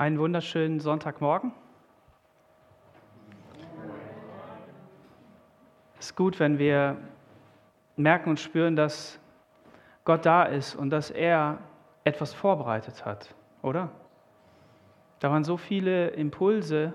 [0.00, 1.52] Einen wunderschönen Sonntagmorgen.
[5.98, 6.96] Es ist gut, wenn wir
[7.96, 9.20] merken und spüren, dass
[10.06, 11.58] Gott da ist und dass er
[12.04, 13.90] etwas vorbereitet hat, oder?
[15.18, 16.94] Da waren so viele Impulse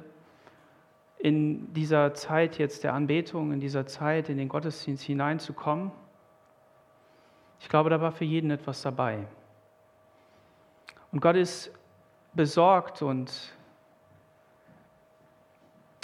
[1.19, 5.91] in dieser Zeit jetzt der Anbetung, in dieser Zeit in den Gottesdienst hineinzukommen.
[7.59, 9.27] Ich glaube, da war für jeden etwas dabei.
[11.11, 11.71] Und Gott ist
[12.35, 13.31] besorgt und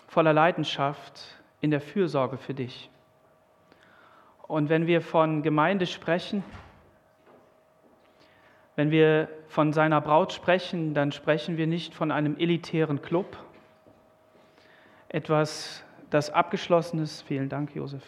[0.08, 1.22] voller Leidenschaft
[1.60, 2.90] in der Fürsorge für dich.
[4.48, 6.44] Und wenn wir von Gemeinde sprechen,
[8.76, 13.38] wenn wir von seiner Braut sprechen, dann sprechen wir nicht von einem elitären Club,
[15.08, 17.22] etwas, das abgeschlossen ist.
[17.22, 18.04] Vielen Dank, Josef.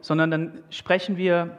[0.00, 1.58] Sondern dann sprechen wir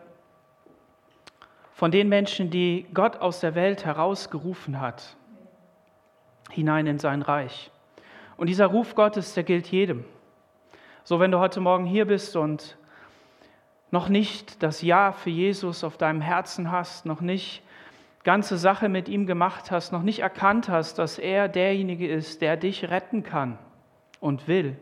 [1.75, 5.17] von den Menschen, die Gott aus der Welt herausgerufen hat,
[6.49, 7.70] hinein in sein Reich.
[8.37, 10.05] Und dieser Ruf Gottes, der gilt jedem.
[11.04, 12.77] So, wenn du heute Morgen hier bist und
[13.91, 17.62] noch nicht das Ja für Jesus auf deinem Herzen hast, noch nicht
[18.23, 22.55] ganze Sache mit ihm gemacht hast, noch nicht erkannt hast, dass er derjenige ist, der
[22.55, 23.57] dich retten kann
[24.21, 24.77] und will,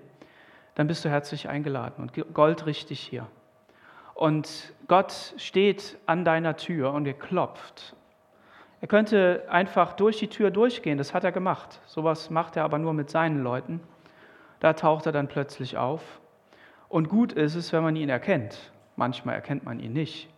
[0.76, 3.28] dann bist du herzlich eingeladen und goldrichtig hier.
[4.24, 7.94] Und Gott steht an deiner Tür und er klopft.
[8.80, 11.82] Er könnte einfach durch die Tür durchgehen, das hat er gemacht.
[11.88, 13.82] Sowas macht er aber nur mit seinen Leuten.
[14.62, 16.22] Da taucht er dann plötzlich auf.
[16.88, 18.72] Und gut ist es, wenn man ihn erkennt.
[18.96, 20.30] Manchmal erkennt man ihn nicht.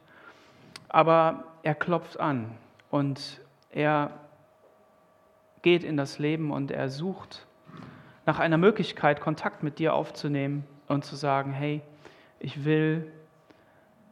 [0.89, 2.57] Aber er klopft an
[2.89, 4.13] und er
[5.61, 7.45] geht in das Leben und er sucht
[8.25, 11.83] nach einer Möglichkeit, Kontakt mit dir aufzunehmen und zu sagen, hey,
[12.39, 13.11] ich will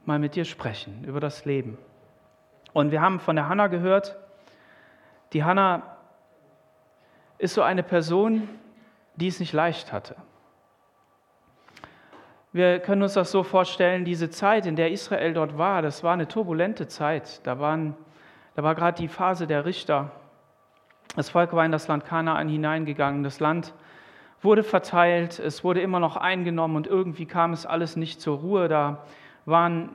[0.06, 1.78] mal mit dir sprechen über das Leben.
[2.73, 4.18] Und wir haben von der Hanna gehört,
[5.34, 5.84] die Hanna
[7.38, 8.48] ist so eine Person,
[9.16, 10.16] die es nicht leicht hatte.
[12.52, 16.13] Wir können uns das so vorstellen, diese Zeit, in der Israel dort war, das war
[16.13, 17.46] eine turbulente Zeit.
[17.47, 17.96] Da, waren,
[18.56, 20.12] da war gerade die Phase der Richter.
[21.16, 23.24] Das Volk war in das Land Kanaan hineingegangen.
[23.24, 23.74] Das Land
[24.44, 28.68] wurde verteilt, es wurde immer noch eingenommen und irgendwie kam es alles nicht zur Ruhe.
[28.68, 29.03] Da
[29.46, 29.90] waren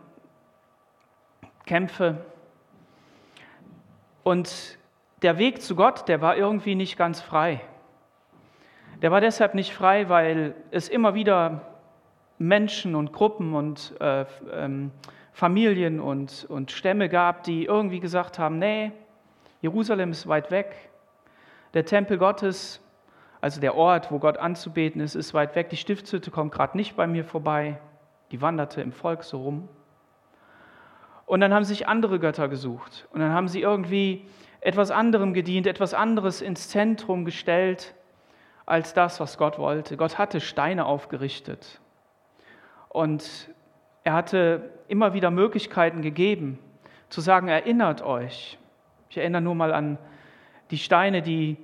[1.66, 2.24] Kämpfe.
[4.22, 4.78] Und
[5.22, 7.60] der Weg zu Gott, der war irgendwie nicht ganz frei.
[9.02, 11.62] Der war deshalb nicht frei, weil es immer wieder
[12.38, 14.90] Menschen und Gruppen und äh, ähm,
[15.32, 18.92] Familien und, und Stämme gab, die irgendwie gesagt haben, nee,
[19.60, 20.90] Jerusalem ist weit weg,
[21.74, 22.80] der Tempel Gottes,
[23.40, 26.96] also der Ort, wo Gott anzubeten ist, ist weit weg, die Stiftshütte kommt gerade nicht
[26.96, 27.78] bei mir vorbei,
[28.30, 29.68] die wanderte im Volk so rum.
[31.26, 33.06] Und dann haben sich andere Götter gesucht.
[33.12, 34.26] Und dann haben sie irgendwie
[34.60, 37.94] etwas anderem gedient, etwas anderes ins Zentrum gestellt
[38.66, 39.96] als das, was Gott wollte.
[39.96, 41.80] Gott hatte Steine aufgerichtet.
[42.88, 43.50] Und
[44.04, 46.58] er hatte immer wieder Möglichkeiten gegeben,
[47.08, 48.58] zu sagen, erinnert euch.
[49.10, 49.98] Ich erinnere nur mal an
[50.70, 51.56] die Steine, die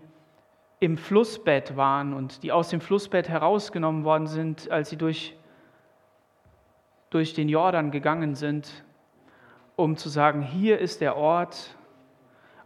[0.80, 5.36] im Flussbett waren und die aus dem Flussbett herausgenommen worden sind, als sie durch,
[7.14, 8.84] durch den Jordan gegangen sind
[9.76, 11.76] um zu sagen, hier ist der Ort,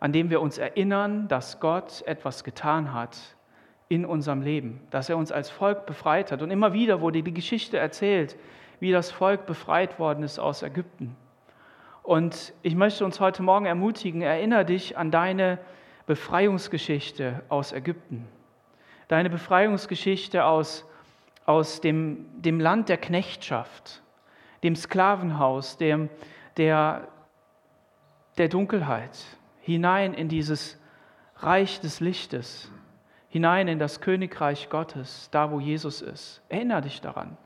[0.00, 3.18] an dem wir uns erinnern, dass Gott etwas getan hat
[3.88, 6.42] in unserem Leben, dass er uns als Volk befreit hat.
[6.42, 8.36] Und immer wieder wurde die Geschichte erzählt,
[8.80, 11.16] wie das Volk befreit worden ist aus Ägypten.
[12.02, 15.58] Und ich möchte uns heute Morgen ermutigen, erinnere dich an deine
[16.06, 18.26] Befreiungsgeschichte aus Ägypten.
[19.08, 20.86] Deine Befreiungsgeschichte aus,
[21.44, 24.02] aus dem, dem Land der Knechtschaft,
[24.62, 26.08] dem Sklavenhaus, dem,
[26.56, 27.08] der,
[28.36, 29.18] der Dunkelheit,
[29.60, 30.80] hinein in dieses
[31.36, 32.70] Reich des Lichtes,
[33.28, 36.42] hinein in das Königreich Gottes, da wo Jesus ist.
[36.48, 37.36] Erinnere dich daran.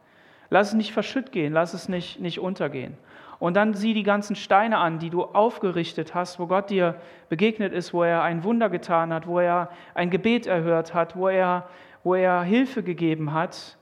[0.50, 2.96] Lass es nicht verschütt gehen, lass es nicht, nicht untergehen.
[3.38, 6.94] Und dann sieh die ganzen Steine an, die du aufgerichtet hast, wo Gott dir
[7.28, 11.28] begegnet ist, wo er ein Wunder getan hat, wo er ein Gebet erhört hat, wo
[11.28, 11.68] er,
[12.04, 13.76] wo er Hilfe gegeben hat.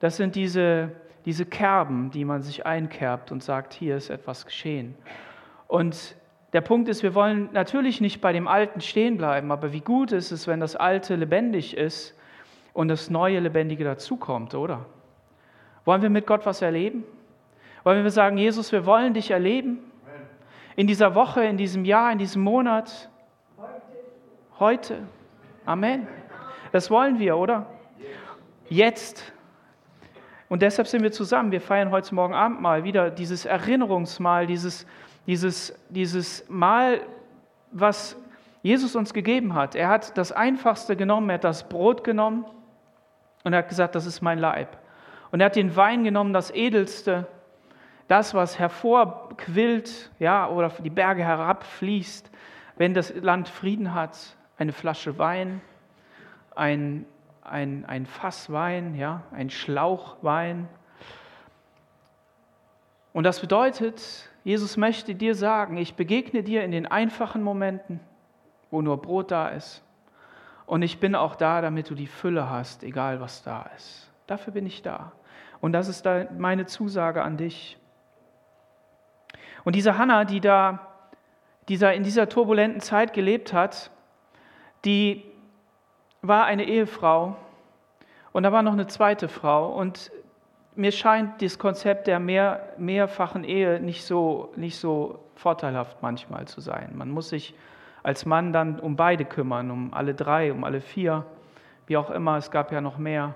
[0.00, 0.90] Das sind diese
[1.28, 4.94] diese Kerben, die man sich einkerbt und sagt, hier ist etwas geschehen.
[5.66, 6.16] Und
[6.54, 10.10] der Punkt ist, wir wollen natürlich nicht bei dem Alten stehen bleiben, aber wie gut
[10.10, 12.18] ist es, wenn das Alte lebendig ist
[12.72, 14.86] und das Neue Lebendige dazukommt, oder?
[15.84, 17.04] Wollen wir mit Gott was erleben?
[17.84, 19.80] Wollen wir sagen, Jesus, wir wollen dich erleben?
[20.76, 23.10] In dieser Woche, in diesem Jahr, in diesem Monat?
[24.58, 25.06] Heute.
[25.66, 26.08] Amen.
[26.72, 27.66] Das wollen wir, oder?
[28.70, 29.34] Jetzt.
[30.48, 31.52] Und deshalb sind wir zusammen.
[31.52, 34.86] Wir feiern heute Morgen Abend mal wieder dieses Erinnerungsmal, dieses,
[35.26, 37.00] dieses, dieses Mahl,
[37.70, 38.16] was
[38.62, 39.74] Jesus uns gegeben hat.
[39.74, 42.46] Er hat das Einfachste genommen, er hat das Brot genommen
[43.44, 44.78] und er hat gesagt, das ist mein Leib.
[45.30, 47.26] Und er hat den Wein genommen, das Edelste,
[48.08, 52.30] das, was hervorquillt, ja, oder die Berge herabfließt,
[52.76, 54.16] wenn das Land Frieden hat,
[54.56, 55.60] eine Flasche Wein,
[56.56, 57.04] ein,
[57.48, 60.68] ein, ein Fass Wein, ja, ein Schlauch Wein.
[63.12, 68.00] Und das bedeutet, Jesus möchte dir sagen, ich begegne dir in den einfachen Momenten,
[68.70, 69.82] wo nur Brot da ist.
[70.66, 74.10] Und ich bin auch da, damit du die Fülle hast, egal was da ist.
[74.26, 75.12] Dafür bin ich da.
[75.60, 77.78] Und das ist da meine Zusage an dich.
[79.64, 80.88] Und diese Hannah, die da
[81.68, 83.90] dieser, in dieser turbulenten Zeit gelebt hat,
[84.84, 85.24] die
[86.22, 87.36] war eine Ehefrau
[88.32, 89.72] und da war noch eine zweite Frau.
[89.72, 90.10] Und
[90.74, 96.60] mir scheint das Konzept der mehr, mehrfachen Ehe nicht so, nicht so vorteilhaft manchmal zu
[96.60, 96.92] sein.
[96.94, 97.54] Man muss sich
[98.02, 101.26] als Mann dann um beide kümmern, um alle drei, um alle vier,
[101.86, 103.34] wie auch immer, es gab ja noch mehr.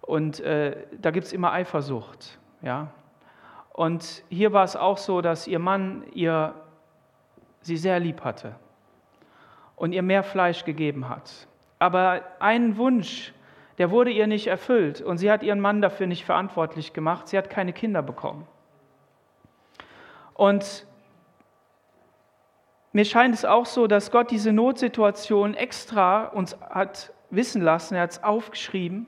[0.00, 2.38] Und äh, da gibt es immer Eifersucht.
[2.62, 2.88] Ja?
[3.72, 6.54] Und hier war es auch so, dass ihr Mann ihr,
[7.60, 8.54] sie sehr lieb hatte
[9.76, 11.46] und ihr mehr Fleisch gegeben hat.
[11.78, 13.32] Aber einen Wunsch,
[13.78, 17.28] der wurde ihr nicht erfüllt und sie hat ihren Mann dafür nicht verantwortlich gemacht.
[17.28, 18.46] Sie hat keine Kinder bekommen.
[20.34, 20.86] Und
[22.92, 28.02] mir scheint es auch so, dass Gott diese Notsituation extra uns hat wissen lassen, er
[28.02, 29.06] hat es aufgeschrieben.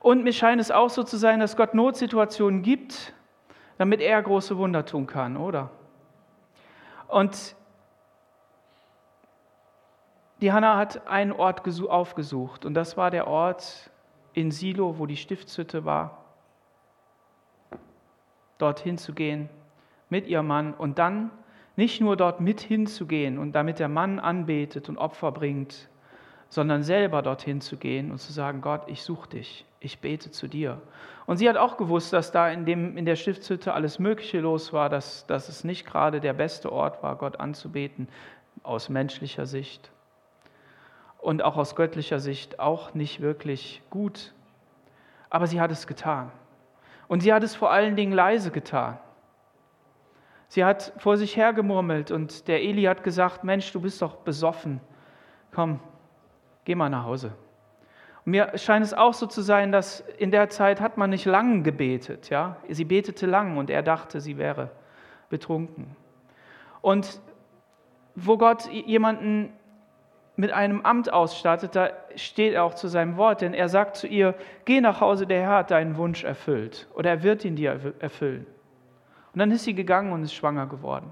[0.00, 3.12] Und mir scheint es auch so zu sein, dass Gott Notsituationen gibt,
[3.78, 5.70] damit er große Wunder tun kann, oder?
[7.08, 7.56] Und
[10.44, 13.90] die Hanna hat einen Ort aufgesucht und das war der Ort
[14.34, 16.22] in Silo, wo die Stiftshütte war,
[18.58, 19.48] dorthin zu gehen
[20.10, 21.30] mit ihrem Mann und dann
[21.76, 25.88] nicht nur dort mit hinzugehen und damit der Mann anbetet und Opfer bringt,
[26.50, 30.46] sondern selber dorthin zu gehen und zu sagen, Gott, ich suche dich, ich bete zu
[30.46, 30.82] dir.
[31.24, 34.74] Und sie hat auch gewusst, dass da in, dem, in der Stiftshütte alles Mögliche los
[34.74, 38.08] war, dass, dass es nicht gerade der beste Ort war, Gott anzubeten,
[38.62, 39.90] aus menschlicher Sicht.
[41.24, 44.34] Und auch aus göttlicher Sicht auch nicht wirklich gut.
[45.30, 46.30] Aber sie hat es getan.
[47.08, 48.98] Und sie hat es vor allen Dingen leise getan.
[50.48, 54.82] Sie hat vor sich hergemurmelt und der Eli hat gesagt, Mensch, du bist doch besoffen.
[55.50, 55.80] Komm,
[56.66, 57.32] geh mal nach Hause.
[58.26, 61.24] Und mir scheint es auch so zu sein, dass in der Zeit hat man nicht
[61.24, 62.28] lang gebetet.
[62.28, 62.58] Ja?
[62.68, 64.70] Sie betete lang und er dachte, sie wäre
[65.30, 65.96] betrunken.
[66.82, 67.18] Und
[68.14, 69.54] wo Gott jemanden
[70.36, 74.06] mit einem Amt ausstattet, da steht er auch zu seinem Wort, denn er sagt zu
[74.06, 74.34] ihr,
[74.64, 78.46] geh nach Hause, der Herr hat deinen Wunsch erfüllt oder er wird ihn dir erfüllen.
[79.32, 81.10] Und dann ist sie gegangen und ist schwanger geworden.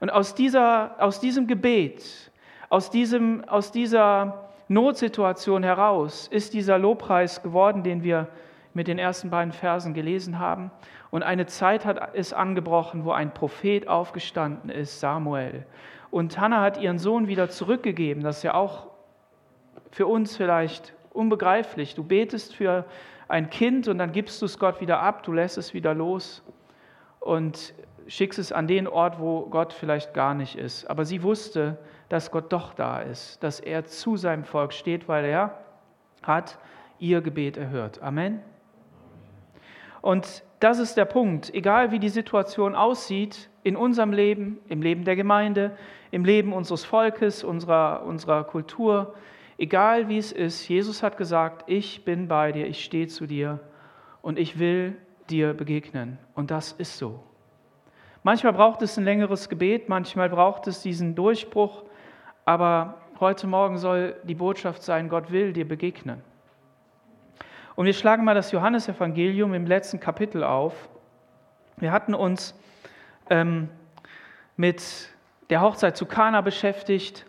[0.00, 2.30] Und aus, dieser, aus diesem Gebet,
[2.68, 8.28] aus, diesem, aus dieser Notsituation heraus ist dieser Lobpreis geworden, den wir
[8.72, 10.70] mit den ersten beiden Versen gelesen haben.
[11.10, 15.66] Und eine Zeit hat, ist angebrochen, wo ein Prophet aufgestanden ist, Samuel.
[16.10, 18.22] Und Hannah hat ihren Sohn wieder zurückgegeben.
[18.22, 18.88] Das ist ja auch
[19.90, 21.94] für uns vielleicht unbegreiflich.
[21.94, 22.84] Du betest für
[23.28, 26.42] ein Kind und dann gibst du es Gott wieder ab, du lässt es wieder los
[27.20, 27.74] und
[28.08, 30.90] schickst es an den Ort, wo Gott vielleicht gar nicht ist.
[30.90, 35.24] Aber sie wusste, dass Gott doch da ist, dass er zu seinem Volk steht, weil
[35.24, 35.58] er
[36.22, 36.58] hat
[36.98, 38.02] ihr Gebet erhört.
[38.02, 38.42] Amen.
[40.02, 41.54] Und das ist der Punkt.
[41.54, 45.76] Egal wie die Situation aussieht in unserem Leben, im Leben der Gemeinde,
[46.10, 49.14] im Leben unseres Volkes, unserer, unserer Kultur,
[49.58, 53.60] egal wie es ist, Jesus hat gesagt, ich bin bei dir, ich stehe zu dir
[54.22, 54.96] und ich will
[55.28, 56.18] dir begegnen.
[56.34, 57.20] Und das ist so.
[58.22, 61.84] Manchmal braucht es ein längeres Gebet, manchmal braucht es diesen Durchbruch,
[62.44, 66.22] aber heute Morgen soll die Botschaft sein, Gott will dir begegnen.
[67.76, 70.88] Und wir schlagen mal das Johannesevangelium im letzten Kapitel auf.
[71.78, 72.54] Wir hatten uns
[73.30, 73.68] ähm,
[74.56, 75.08] mit
[75.48, 77.26] der Hochzeit zu Kana beschäftigt.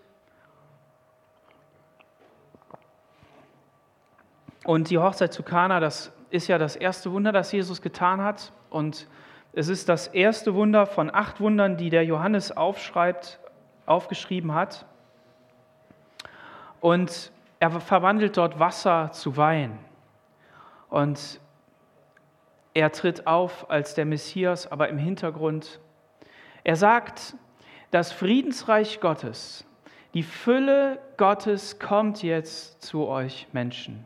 [4.64, 8.52] Und die Hochzeit zu Kana, das ist ja das erste Wunder, das Jesus getan hat.
[8.70, 9.08] Und
[9.54, 13.40] es ist das erste Wunder von acht Wundern, die der Johannes aufschreibt,
[13.86, 14.86] aufgeschrieben hat.
[16.80, 19.78] Und er verwandelt dort Wasser zu Wein.
[20.90, 21.40] Und
[22.74, 25.80] er tritt auf als der Messias, aber im Hintergrund.
[26.64, 27.36] Er sagt,
[27.90, 29.66] das Friedensreich Gottes,
[30.14, 34.06] die Fülle Gottes kommt jetzt zu euch Menschen.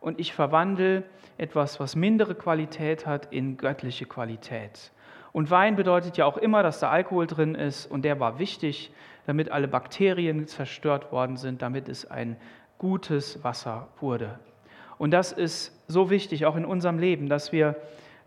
[0.00, 1.04] Und ich verwandle
[1.38, 4.90] etwas, was mindere Qualität hat, in göttliche Qualität.
[5.32, 8.92] Und Wein bedeutet ja auch immer, dass da Alkohol drin ist und der war wichtig,
[9.26, 12.36] damit alle Bakterien zerstört worden sind, damit es ein
[12.78, 14.40] gutes Wasser wurde.
[14.98, 17.76] Und das ist so wichtig, auch in unserem Leben, dass wir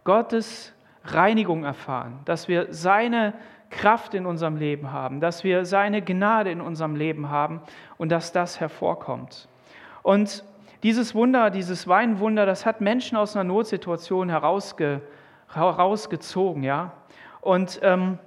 [0.03, 3.33] Gottes Reinigung erfahren, dass wir seine
[3.69, 7.61] Kraft in unserem Leben haben, dass wir seine Gnade in unserem Leben haben
[7.97, 9.47] und dass das hervorkommt.
[10.03, 10.43] Und
[10.83, 15.01] dieses Wunder, dieses Weinwunder, das hat Menschen aus einer Notsituation herausge,
[15.51, 16.63] herausgezogen.
[16.63, 16.91] Ja?
[17.41, 18.19] Und ähm,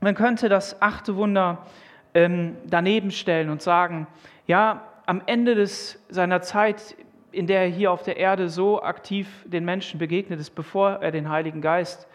[0.00, 1.66] man könnte das achte Wunder
[2.14, 4.06] ähm, daneben stellen und sagen,
[4.46, 6.96] ja, am Ende des, seiner Zeit,
[7.30, 11.10] in der er hier auf der Erde so aktiv den Menschen begegnet ist, bevor er
[11.10, 12.08] den Heiligen Geist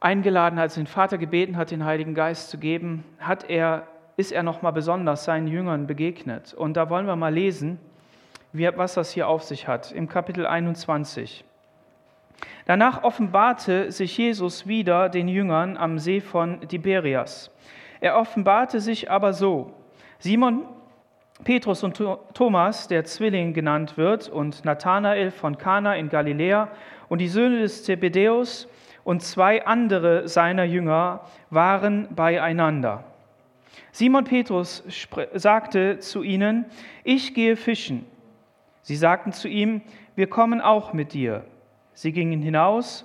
[0.00, 4.42] eingeladen hat, den Vater gebeten hat, den Heiligen Geist zu geben, hat er, ist er
[4.42, 6.54] nochmal besonders seinen Jüngern begegnet.
[6.54, 7.78] Und da wollen wir mal lesen,
[8.52, 11.44] wie, was das hier auf sich hat, im Kapitel 21.
[12.66, 17.50] Danach offenbarte sich Jesus wieder den Jüngern am See von Tiberias.
[18.00, 19.74] Er offenbarte sich aber so.
[20.18, 20.64] Simon,
[21.44, 22.02] Petrus und
[22.34, 26.68] Thomas, der Zwilling genannt wird, und Nathanael von Kana in Galiläa
[27.08, 28.68] und die Söhne des Zebedäus
[29.10, 33.02] und zwei andere seiner Jünger waren beieinander.
[33.90, 34.84] Simon Petrus
[35.34, 36.66] sagte zu ihnen,
[37.02, 38.06] ich gehe fischen.
[38.82, 39.82] Sie sagten zu ihm,
[40.14, 41.44] wir kommen auch mit dir.
[41.92, 43.04] Sie gingen hinaus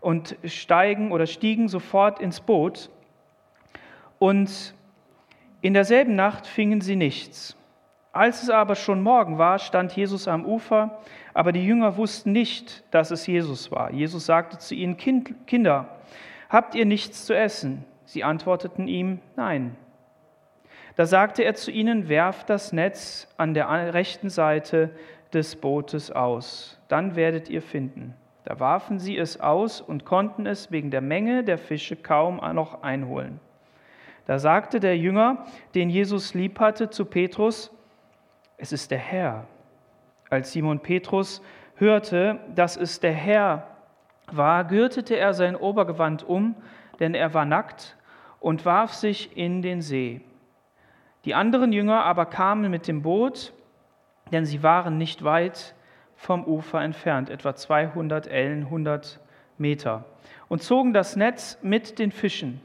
[0.00, 2.90] und steigen oder stiegen sofort ins Boot.
[4.18, 4.74] Und
[5.60, 7.56] in derselben Nacht fingen sie nichts.
[8.14, 11.00] Als es aber schon Morgen war, stand Jesus am Ufer,
[11.34, 13.90] aber die Jünger wussten nicht, dass es Jesus war.
[13.90, 15.88] Jesus sagte zu ihnen, kind, Kinder,
[16.48, 17.84] habt ihr nichts zu essen?
[18.04, 19.76] Sie antworteten ihm, nein.
[20.94, 24.90] Da sagte er zu ihnen, werft das Netz an der rechten Seite
[25.32, 28.14] des Bootes aus, dann werdet ihr finden.
[28.44, 32.84] Da warfen sie es aus und konnten es wegen der Menge der Fische kaum noch
[32.84, 33.40] einholen.
[34.26, 37.73] Da sagte der Jünger, den Jesus lieb hatte, zu Petrus,
[38.56, 39.46] es ist der Herr.
[40.30, 41.42] Als Simon Petrus
[41.76, 43.66] hörte, dass es der Herr
[44.32, 46.54] war, gürtete er sein Obergewand um,
[47.00, 47.96] denn er war nackt,
[48.40, 50.20] und warf sich in den See.
[51.24, 53.54] Die anderen Jünger aber kamen mit dem Boot,
[54.32, 55.74] denn sie waren nicht weit
[56.14, 59.18] vom Ufer entfernt, etwa 200 Ellen, 100
[59.56, 60.04] Meter,
[60.48, 62.60] und zogen das Netz mit den Fischen.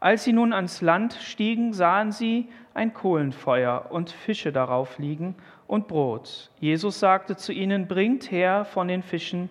[0.00, 5.34] Als sie nun ans Land stiegen, sahen sie ein Kohlenfeuer und Fische darauf liegen
[5.66, 6.50] und Brot.
[6.58, 9.50] Jesus sagte zu ihnen, bringt her von den Fischen,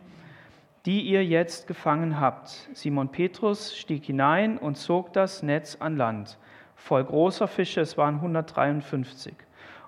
[0.88, 2.68] die ihr jetzt gefangen habt.
[2.74, 6.39] Simon Petrus stieg hinein und zog das Netz an Land,
[6.75, 9.36] voll großer Fische, es waren 153.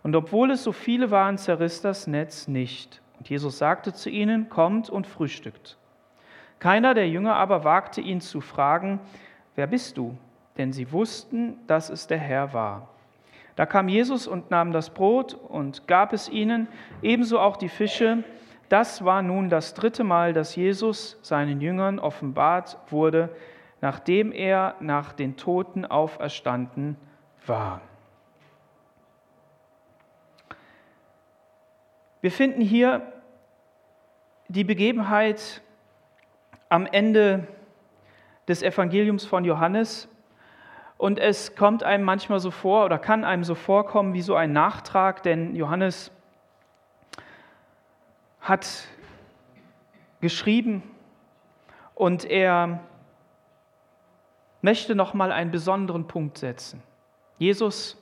[0.04, 3.02] Und obwohl es so viele waren, zerriss das Netz nicht.
[3.18, 5.78] Und Jesus sagte zu ihnen, kommt und frühstückt.
[6.60, 9.00] Keiner der Jünger aber wagte ihn zu fragen,
[9.56, 10.16] wer bist du?
[10.58, 12.90] Denn sie wussten, dass es der Herr war.
[13.56, 16.68] Da kam Jesus und nahm das Brot und gab es ihnen,
[17.02, 18.24] ebenso auch die Fische.
[18.70, 23.30] Das war nun das dritte Mal, dass Jesus seinen Jüngern offenbart wurde,
[23.82, 26.96] nachdem er nach den Toten auferstanden
[27.46, 27.82] war.
[32.22, 33.02] Wir finden hier
[34.48, 35.62] die Begebenheit
[36.70, 37.48] am Ende
[38.48, 40.08] des Evangeliums von Johannes,
[41.02, 44.54] und es kommt einem manchmal so vor oder kann einem so vorkommen wie so ein
[44.54, 46.12] Nachtrag, denn Johannes
[48.40, 48.84] hat
[50.20, 50.84] geschrieben
[51.96, 52.82] und er
[54.62, 56.84] möchte noch mal einen besonderen Punkt setzen.
[57.40, 58.00] Jesus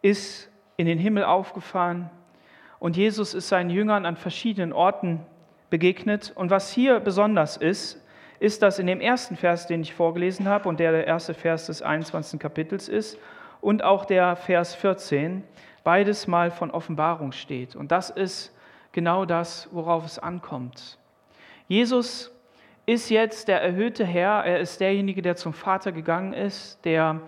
[0.00, 2.08] ist in den Himmel aufgefahren
[2.78, 5.26] und Jesus ist seinen Jüngern an verschiedenen Orten
[5.70, 6.30] begegnet.
[6.36, 8.00] Und was hier besonders ist,
[8.40, 11.66] ist das in dem ersten Vers, den ich vorgelesen habe und der der erste Vers
[11.66, 12.38] des 21.
[12.38, 13.18] Kapitels ist,
[13.60, 15.42] und auch der Vers 14,
[15.82, 17.74] beides mal von Offenbarung steht.
[17.74, 18.54] Und das ist
[18.92, 20.98] genau das, worauf es ankommt.
[21.66, 22.32] Jesus
[22.86, 27.20] ist jetzt der erhöhte Herr, er ist derjenige, der zum Vater gegangen ist, der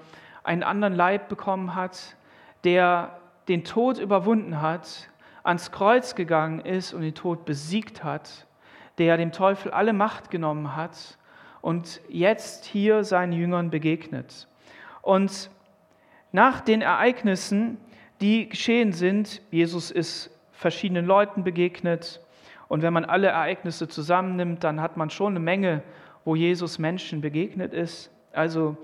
[0.45, 2.17] einen anderen Leib bekommen hat,
[2.64, 5.11] der den Tod überwunden hat,
[5.43, 8.47] ans Kreuz gegangen ist und den Tod besiegt hat
[9.00, 11.19] der dem Teufel alle Macht genommen hat
[11.61, 14.47] und jetzt hier seinen Jüngern begegnet.
[15.02, 15.50] Und
[16.30, 17.78] nach den Ereignissen,
[18.21, 22.21] die geschehen sind, Jesus ist verschiedenen Leuten begegnet,
[22.71, 25.83] und wenn man alle Ereignisse zusammennimmt, dann hat man schon eine Menge,
[26.25, 28.12] wo Jesus Menschen begegnet ist.
[28.33, 28.76] Also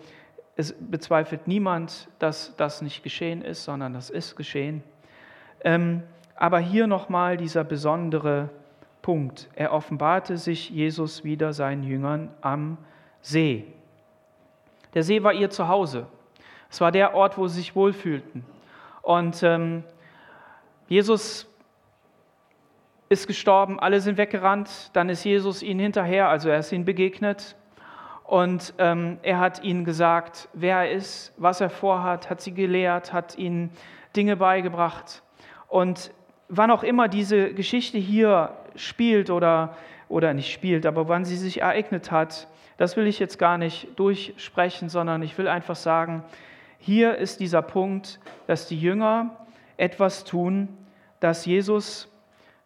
[0.57, 4.83] es bezweifelt niemand, dass das nicht geschehen ist, sondern das ist geschehen.
[5.63, 6.03] Ähm,
[6.35, 8.51] aber hier nochmal dieser besondere
[9.07, 9.49] Punkt.
[9.55, 12.77] Er offenbarte sich Jesus wieder seinen Jüngern am
[13.21, 13.65] See.
[14.95, 16.09] Der See war ihr Zuhause.
[16.69, 18.45] Es war der Ort, wo sie sich wohlfühlten.
[19.03, 19.85] Und ähm,
[20.89, 21.49] Jesus
[23.09, 27.55] ist gestorben, alle sind weggerannt, dann ist Jesus ihnen hinterher, also er ist ihnen begegnet
[28.25, 33.13] und ähm, er hat ihnen gesagt, wer er ist, was er vorhat, hat sie gelehrt,
[33.13, 33.71] hat ihnen
[34.17, 35.23] Dinge beigebracht.
[35.69, 36.11] Und
[36.49, 39.77] wann auch immer diese Geschichte hier spielt oder,
[40.09, 43.89] oder nicht spielt, aber wann sie sich ereignet hat, das will ich jetzt gar nicht
[43.99, 46.23] durchsprechen, sondern ich will einfach sagen,
[46.79, 49.37] hier ist dieser Punkt, dass die Jünger
[49.77, 50.69] etwas tun,
[51.21, 52.13] das Jesus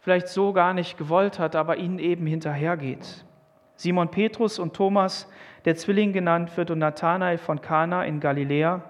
[0.00, 3.24] vielleicht so gar nicht gewollt hat, aber ihnen eben hinterhergeht.
[3.76, 5.30] Simon Petrus und Thomas,
[5.64, 8.82] der Zwilling genannt wird, und Nathanael von Kana in Galiläa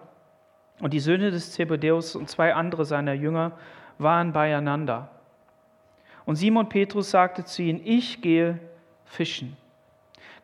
[0.81, 3.53] und die Söhne des Zebedeus und zwei andere seiner Jünger
[3.99, 5.11] waren beieinander.
[6.31, 8.61] Und Simon Petrus sagte zu ihnen, ich gehe
[9.05, 9.57] fischen.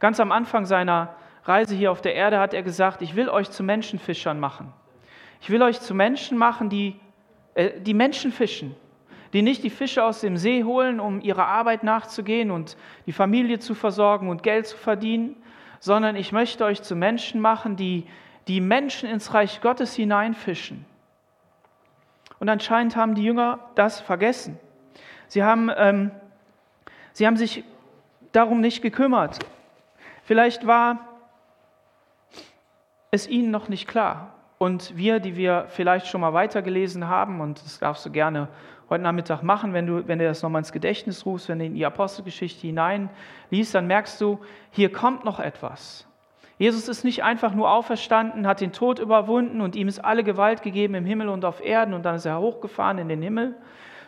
[0.01, 1.15] Ganz am Anfang seiner
[1.45, 4.73] Reise hier auf der Erde hat er gesagt, ich will euch zu Menschenfischern machen.
[5.41, 6.99] Ich will euch zu Menschen machen, die,
[7.55, 8.75] äh, die Menschen fischen,
[9.33, 12.77] die nicht die Fische aus dem See holen, um ihrer Arbeit nachzugehen und
[13.07, 15.37] die Familie zu versorgen und Geld zu verdienen,
[15.79, 18.09] sondern ich möchte euch zu Menschen machen, die
[18.49, 20.85] die Menschen ins Reich Gottes hineinfischen.
[22.41, 24.59] Und anscheinend haben die Jünger das vergessen.
[25.29, 26.11] Sie haben, ähm,
[27.13, 27.65] sie haben sich
[28.33, 29.39] darum nicht gekümmert.
[30.25, 31.01] Vielleicht war
[33.11, 34.33] es ihnen noch nicht klar.
[34.59, 38.49] Und wir, die wir vielleicht schon mal weitergelesen haben, und das darfst du gerne
[38.89, 41.75] heute Nachmittag machen, wenn du, wenn du das nochmal ins Gedächtnis rufst, wenn du in
[41.75, 44.39] die Apostelgeschichte hineinliest, dann merkst du,
[44.71, 46.07] hier kommt noch etwas.
[46.59, 50.63] Jesus ist nicht einfach nur auferstanden, hat den Tod überwunden und ihm ist alle Gewalt
[50.63, 53.55] gegeben im Himmel und auf Erden und dann ist er hochgefahren in den Himmel,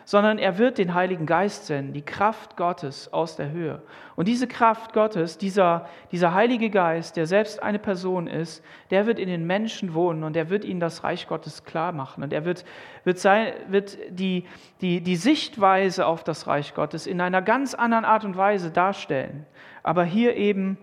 [0.09, 3.79] sondern er wird den Heiligen Geist senden, die Kraft Gottes aus der Höhe.
[4.15, 9.19] Und diese Kraft Gottes, dieser, dieser Heilige Geist, der selbst eine Person ist, der wird
[9.19, 12.23] in den Menschen wohnen und er wird ihnen das Reich Gottes klar machen.
[12.23, 12.65] Und er wird,
[13.03, 14.47] wird, sein, wird die,
[14.81, 19.45] die, die Sichtweise auf das Reich Gottes in einer ganz anderen Art und Weise darstellen.
[19.83, 20.79] Aber hier eben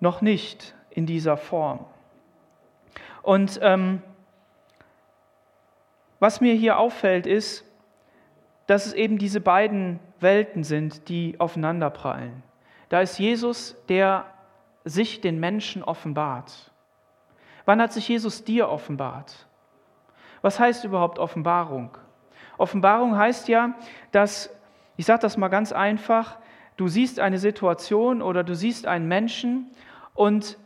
[0.00, 1.86] noch nicht in dieser Form.
[3.22, 4.02] Und ähm,
[6.18, 7.64] was mir hier auffällt, ist,
[8.66, 12.42] dass es eben diese beiden Welten sind, die aufeinanderprallen.
[12.88, 14.26] Da ist Jesus, der
[14.84, 16.72] sich den Menschen offenbart.
[17.64, 19.46] Wann hat sich Jesus dir offenbart?
[20.42, 21.96] Was heißt überhaupt Offenbarung?
[22.58, 23.74] Offenbarung heißt ja,
[24.12, 24.54] dass,
[24.96, 26.38] ich sage das mal ganz einfach,
[26.76, 29.70] du siehst eine Situation oder du siehst einen Menschen
[30.12, 30.58] und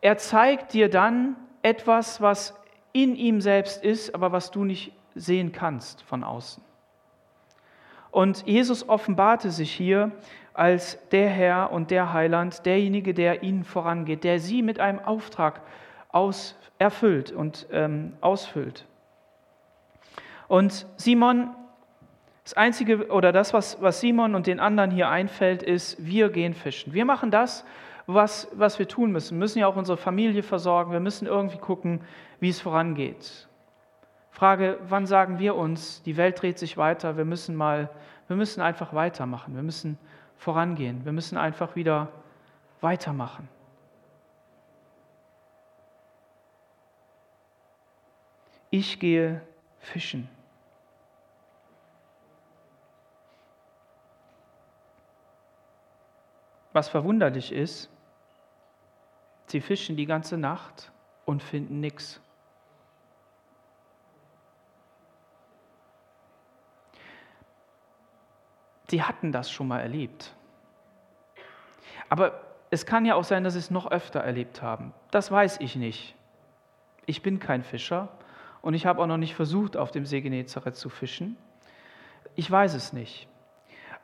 [0.00, 2.54] er zeigt dir dann etwas, was
[2.92, 6.62] in ihm selbst ist, aber was du nicht sehen kannst von außen.
[8.14, 10.12] Und Jesus offenbarte sich hier
[10.52, 15.62] als der Herr und der Heiland, derjenige, der ihnen vorangeht, der sie mit einem Auftrag
[16.10, 18.86] aus, erfüllt und ähm, ausfüllt.
[20.46, 21.56] Und Simon,
[22.44, 26.54] das Einzige oder das, was, was Simon und den anderen hier einfällt, ist, wir gehen
[26.54, 26.92] fischen.
[26.92, 27.64] Wir machen das,
[28.06, 29.38] was, was wir tun müssen.
[29.38, 30.92] Wir müssen ja auch unsere Familie versorgen.
[30.92, 32.00] Wir müssen irgendwie gucken,
[32.38, 33.48] wie es vorangeht.
[34.34, 37.88] Frage, wann sagen wir uns, die Welt dreht sich weiter, wir müssen mal,
[38.26, 39.96] wir müssen einfach weitermachen, wir müssen
[40.36, 42.08] vorangehen, wir müssen einfach wieder
[42.80, 43.48] weitermachen.
[48.70, 49.40] Ich gehe
[49.78, 50.28] fischen.
[56.72, 57.88] Was verwunderlich ist,
[59.46, 60.90] sie fischen die ganze Nacht
[61.24, 62.20] und finden nichts.
[68.88, 70.34] Sie hatten das schon mal erlebt.
[72.08, 74.92] Aber es kann ja auch sein, dass sie es noch öfter erlebt haben.
[75.10, 76.14] Das weiß ich nicht.
[77.06, 78.08] Ich bin kein Fischer
[78.62, 81.36] und ich habe auch noch nicht versucht, auf dem See Genezareth zu fischen.
[82.34, 83.28] Ich weiß es nicht.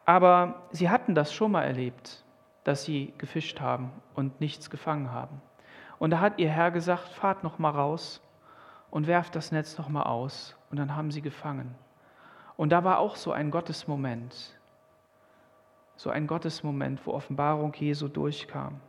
[0.04, 2.24] Aber sie hatten das schon mal erlebt,
[2.64, 5.40] dass sie gefischt haben und nichts gefangen haben.
[5.98, 8.22] Und da hat ihr Herr gesagt, fahrt noch mal raus
[8.90, 10.56] und werft das Netz noch mal aus.
[10.70, 11.74] Und dann haben sie gefangen.
[12.56, 14.59] Und da war auch so ein Gottesmoment
[16.00, 18.80] so ein Gottesmoment, wo Offenbarung Jesu durchkam.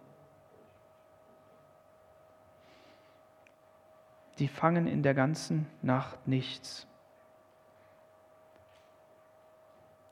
[4.35, 6.87] Sie fangen in der ganzen Nacht nichts.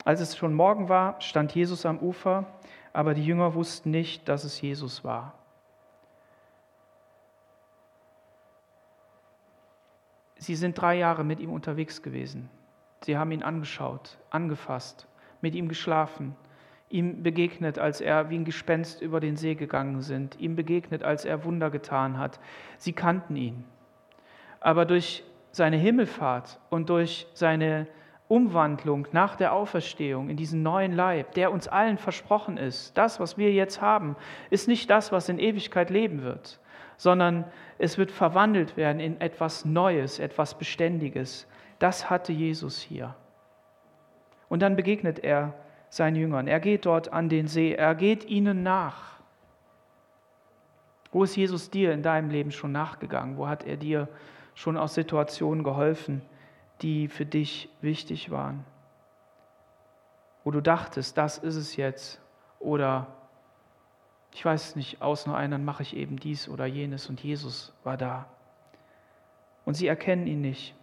[0.03, 2.45] Als es schon Morgen war, stand Jesus am Ufer,
[2.91, 5.35] aber die Jünger wussten nicht, dass es Jesus war.
[10.35, 12.49] Sie sind drei Jahre mit ihm unterwegs gewesen.
[13.05, 15.07] Sie haben ihn angeschaut, angefasst,
[15.39, 16.35] mit ihm geschlafen,
[16.89, 21.23] ihm begegnet, als er wie ein Gespenst über den See gegangen sind, ihm begegnet, als
[21.23, 22.39] er Wunder getan hat.
[22.77, 23.63] Sie kannten ihn.
[24.59, 27.87] Aber durch seine Himmelfahrt und durch seine
[28.27, 33.37] Umwandlung nach der Auferstehung in diesen neuen Leib, der uns allen versprochen ist, das, was
[33.37, 34.15] wir jetzt haben,
[34.49, 36.59] ist nicht das, was in Ewigkeit leben wird,
[36.97, 37.45] sondern
[37.77, 41.47] es wird verwandelt werden in etwas Neues, etwas Beständiges.
[41.79, 43.15] Das hatte Jesus hier.
[44.47, 45.53] Und dann begegnet er
[45.89, 46.47] seinen Jüngern.
[46.47, 49.19] Er geht dort an den See, er geht ihnen nach.
[51.11, 53.37] Wo ist Jesus dir in deinem Leben schon nachgegangen?
[53.37, 54.07] Wo hat er dir
[54.53, 56.21] schon aus Situationen geholfen,
[56.81, 58.63] die für dich wichtig waren?
[60.43, 62.21] Wo du dachtest, das ist es jetzt.
[62.59, 63.07] Oder
[64.33, 67.73] ich weiß nicht, aus nur einen, dann mache ich eben dies oder jenes und Jesus
[67.83, 68.27] war da.
[69.65, 70.75] Und sie erkennen ihn nicht.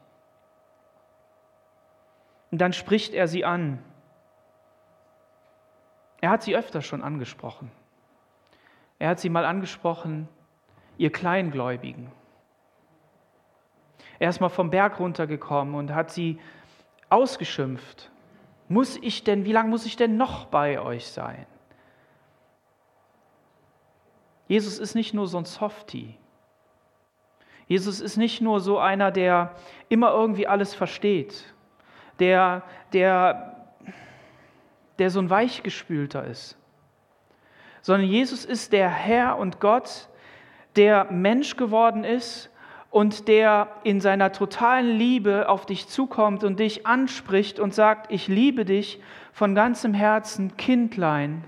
[2.50, 3.78] Und dann spricht er sie an.
[6.20, 7.70] Er hat sie öfter schon angesprochen.
[8.98, 10.28] Er hat sie mal angesprochen,
[10.96, 12.10] ihr Kleingläubigen.
[14.18, 16.38] Er ist mal vom Berg runtergekommen und hat sie
[17.10, 18.10] ausgeschimpft.
[18.68, 21.46] Muss ich denn, wie lange muss ich denn noch bei euch sein?
[24.48, 26.16] Jesus ist nicht nur so ein Softie.
[27.66, 29.54] Jesus ist nicht nur so einer, der
[29.88, 31.52] immer irgendwie alles versteht,
[32.20, 33.55] der, der,
[34.98, 36.56] der so ein Weichgespülter ist,
[37.82, 40.08] sondern Jesus ist der Herr und Gott,
[40.76, 42.50] der Mensch geworden ist
[42.90, 48.28] und der in seiner totalen Liebe auf dich zukommt und dich anspricht und sagt, ich
[48.28, 49.00] liebe dich
[49.32, 51.44] von ganzem Herzen, Kindlein,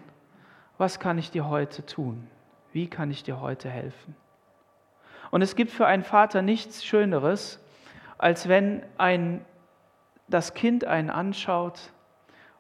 [0.77, 2.29] was kann ich dir heute tun?
[2.73, 4.15] Wie kann ich dir heute helfen?
[5.31, 7.61] Und es gibt für einen Vater nichts Schöneres,
[8.17, 9.45] als wenn ein,
[10.29, 11.93] das Kind einen anschaut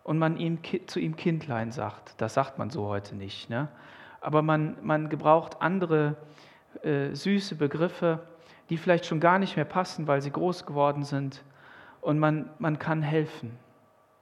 [0.09, 2.15] und man ihm, zu ihm Kindlein sagt.
[2.17, 3.51] Das sagt man so heute nicht.
[3.51, 3.69] Ne?
[4.23, 6.17] Aber man, man gebraucht andere
[6.83, 8.27] äh, süße Begriffe,
[8.71, 11.45] die vielleicht schon gar nicht mehr passen, weil sie groß geworden sind.
[12.01, 13.59] Und man, man kann helfen.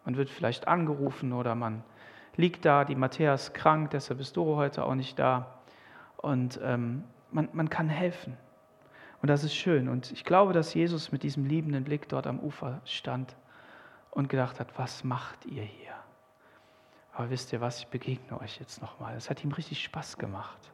[0.05, 1.85] Man wird vielleicht angerufen oder man
[2.35, 5.61] liegt da, die Matthias krank, deshalb ist Doro heute auch nicht da.
[6.17, 8.37] Und ähm, man, man kann helfen.
[9.23, 9.89] Und das ist schön.
[9.89, 13.37] Und ich glaube, dass Jesus mit diesem liebenden Blick dort am Ufer stand
[14.17, 15.93] und gedacht hat, was macht ihr hier?
[17.13, 19.15] Aber wisst ihr was, ich begegne euch jetzt nochmal.
[19.15, 20.73] Es hat ihm richtig Spaß gemacht.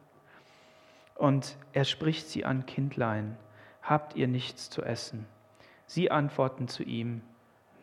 [1.15, 3.37] Und er spricht sie an, Kindlein,
[3.81, 5.27] habt ihr nichts zu essen?
[5.87, 7.21] Sie antworten zu ihm,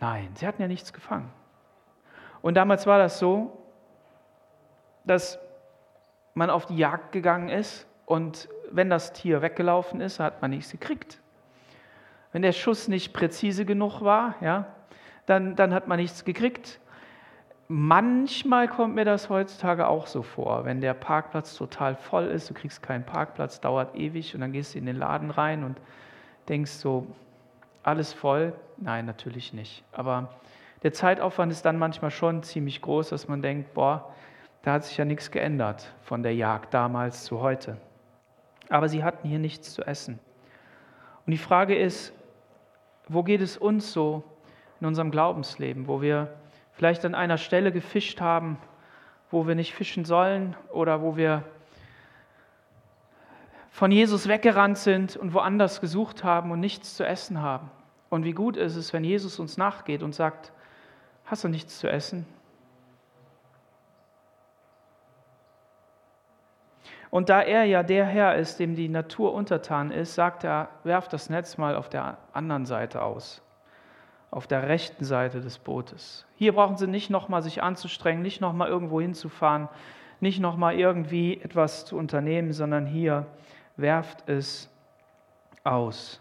[0.01, 1.31] nein, sie hatten ja nichts gefangen.
[2.41, 3.63] Und damals war das so,
[5.05, 5.39] dass
[6.33, 10.71] man auf die Jagd gegangen ist und wenn das Tier weggelaufen ist, hat man nichts
[10.71, 11.21] gekriegt.
[12.33, 14.75] Wenn der Schuss nicht präzise genug war, ja,
[15.27, 16.81] dann, dann hat man nichts gekriegt.
[17.69, 22.55] Manchmal kommt mir das heutzutage auch so vor, wenn der Parkplatz total voll ist, du
[22.55, 25.81] kriegst keinen Parkplatz, dauert ewig und dann gehst du in den Laden rein und
[26.49, 27.07] denkst so,
[27.83, 28.55] alles voll?
[28.77, 29.85] Nein, natürlich nicht.
[29.93, 30.31] Aber
[30.83, 34.13] der Zeitaufwand ist dann manchmal schon ziemlich groß, dass man denkt, boah,
[34.63, 37.77] da hat sich ja nichts geändert von der Jagd damals zu heute.
[38.69, 40.19] Aber sie hatten hier nichts zu essen.
[41.27, 42.13] Und die Frage ist,
[43.09, 44.23] wo geht es uns so
[44.81, 46.29] in unserem Glaubensleben, wo wir
[46.73, 48.59] vielleicht an einer Stelle gefischt haben,
[49.31, 51.45] wo wir nicht fischen sollen oder wo wir
[53.71, 57.71] von Jesus weggerannt sind und woanders gesucht haben und nichts zu essen haben.
[58.09, 60.53] Und wie gut ist es, wenn Jesus uns nachgeht und sagt,
[61.25, 62.27] hast du nichts zu essen?
[67.11, 71.13] Und da er ja der Herr ist, dem die Natur untertan ist, sagt er, werft
[71.13, 73.43] das Netz mal auf der anderen Seite aus,
[74.31, 76.27] auf der rechten Seite des Bootes.
[76.37, 79.69] Hier brauchen sie nicht nochmal sich anzustrengen, nicht nochmal irgendwo hinzufahren,
[80.21, 83.27] nicht nochmal irgendwie etwas zu unternehmen, sondern hier
[83.77, 84.71] werft es
[85.65, 86.21] aus.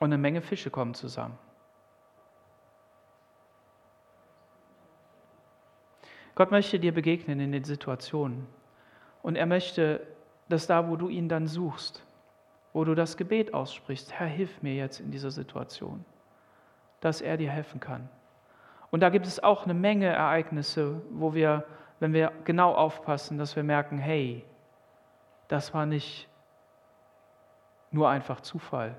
[0.00, 1.38] Und eine Menge Fische kommen zusammen.
[6.34, 8.46] Gott möchte dir begegnen in den Situationen.
[9.22, 10.06] Und er möchte,
[10.48, 12.04] dass da, wo du ihn dann suchst,
[12.72, 16.04] wo du das Gebet aussprichst, Herr, hilf mir jetzt in dieser Situation,
[17.00, 18.08] dass er dir helfen kann.
[18.90, 21.64] Und da gibt es auch eine Menge Ereignisse, wo wir,
[22.00, 24.44] wenn wir genau aufpassen, dass wir merken, hey,
[25.48, 26.28] das war nicht
[27.90, 28.94] nur einfach Zufall.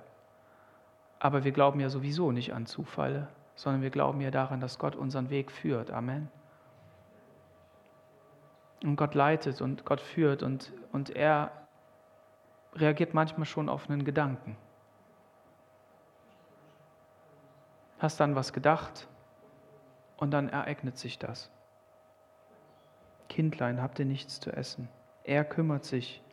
[1.19, 4.95] Aber wir glauben ja sowieso nicht an Zufälle, sondern wir glauben ja daran, dass Gott
[4.95, 5.91] unseren Weg führt.
[5.91, 6.29] Amen.
[8.83, 11.51] Und Gott leitet und Gott führt und, und er
[12.73, 14.57] reagiert manchmal schon auf einen Gedanken.
[17.99, 19.07] hast dann was gedacht
[20.17, 21.51] und dann ereignet sich das.
[23.27, 24.89] Kindlein, habt ihr nichts zu essen?
[25.23, 26.23] Er kümmert sich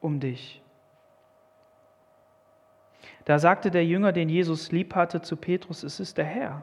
[0.00, 0.62] um dich.
[3.24, 6.62] Da sagte der Jünger, den Jesus lieb hatte, zu Petrus, es ist der Herr.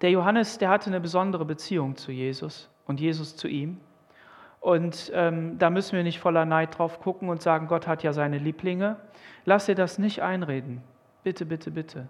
[0.00, 3.80] Der Johannes, der hatte eine besondere Beziehung zu Jesus und Jesus zu ihm.
[4.60, 8.12] Und ähm, da müssen wir nicht voller Neid drauf gucken und sagen, Gott hat ja
[8.12, 8.96] seine Lieblinge.
[9.44, 10.82] Lass dir das nicht einreden.
[11.22, 12.08] Bitte, bitte, bitte.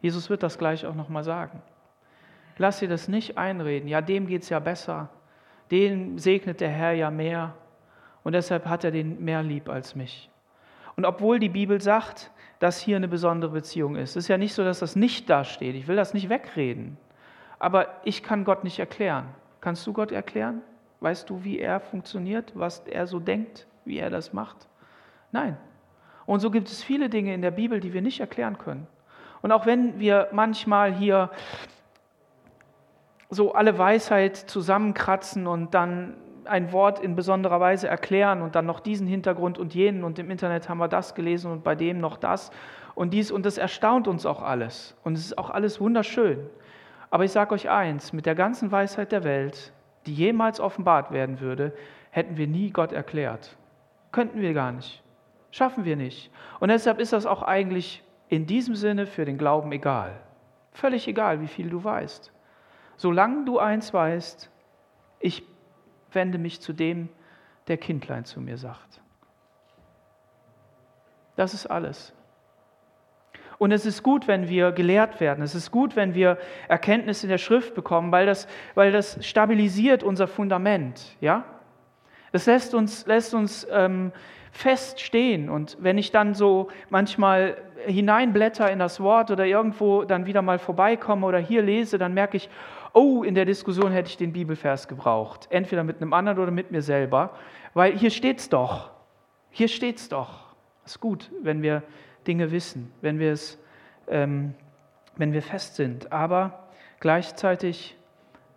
[0.00, 1.62] Jesus wird das gleich auch nochmal sagen.
[2.58, 3.88] Lass dir das nicht einreden.
[3.88, 5.08] Ja, dem geht es ja besser.
[5.70, 7.54] Den segnet der Herr ja mehr.
[8.22, 10.30] Und deshalb hat er den mehr lieb als mich.
[10.96, 14.64] Und obwohl die Bibel sagt, dass hier eine besondere Beziehung ist, ist ja nicht so,
[14.64, 15.76] dass das nicht da steht.
[15.76, 16.96] Ich will das nicht wegreden.
[17.58, 19.28] Aber ich kann Gott nicht erklären.
[19.60, 20.62] Kannst du Gott erklären?
[21.00, 24.68] Weißt du, wie er funktioniert, was er so denkt, wie er das macht?
[25.30, 25.56] Nein.
[26.26, 28.86] Und so gibt es viele Dinge in der Bibel, die wir nicht erklären können.
[29.40, 31.30] Und auch wenn wir manchmal hier
[33.30, 38.80] so alle Weisheit zusammenkratzen und dann ein Wort in besonderer Weise erklären und dann noch
[38.80, 42.16] diesen Hintergrund und jenen und im Internet haben wir das gelesen und bei dem noch
[42.16, 42.50] das
[42.94, 46.38] und dies und das erstaunt uns auch alles und es ist auch alles wunderschön.
[47.10, 49.72] Aber ich sage euch eins, mit der ganzen Weisheit der Welt,
[50.06, 51.72] die jemals offenbart werden würde,
[52.10, 53.56] hätten wir nie Gott erklärt.
[54.12, 55.02] Könnten wir gar nicht.
[55.50, 56.30] Schaffen wir nicht.
[56.60, 60.20] Und deshalb ist das auch eigentlich in diesem Sinne für den Glauben egal.
[60.72, 62.32] Völlig egal, wie viel du weißt.
[62.96, 64.50] Solange du eins weißt,
[65.20, 65.42] ich
[66.12, 67.08] wende mich zu dem,
[67.68, 69.00] der Kindlein zu mir sagt.
[71.36, 72.12] Das ist alles.
[73.58, 75.42] Und es ist gut, wenn wir gelehrt werden.
[75.42, 80.04] Es ist gut, wenn wir Erkenntnis in der Schrift bekommen, weil das, weil das stabilisiert
[80.04, 81.16] unser Fundament.
[81.20, 81.44] Ja?
[82.30, 84.12] Das lässt uns, lässt uns ähm,
[84.52, 85.50] feststehen.
[85.50, 90.58] Und wenn ich dann so manchmal hineinblätter in das Wort oder irgendwo dann wieder mal
[90.58, 92.48] vorbeikomme oder hier lese, dann merke ich,
[92.92, 95.48] oh, in der Diskussion hätte ich den Bibelvers gebraucht.
[95.50, 97.30] Entweder mit einem anderen oder mit mir selber.
[97.74, 98.90] Weil hier steht es doch.
[99.50, 100.54] Hier steht es doch.
[100.84, 101.82] Es ist gut, wenn wir
[102.28, 103.58] Dinge wissen, wenn wir, es,
[104.06, 104.54] ähm,
[105.16, 106.12] wenn wir fest sind.
[106.12, 106.68] Aber
[107.00, 107.96] gleichzeitig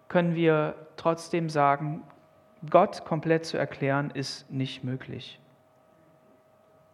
[0.10, 2.03] können wir trotzdem sagen,
[2.69, 5.39] Gott komplett zu erklären, ist nicht möglich.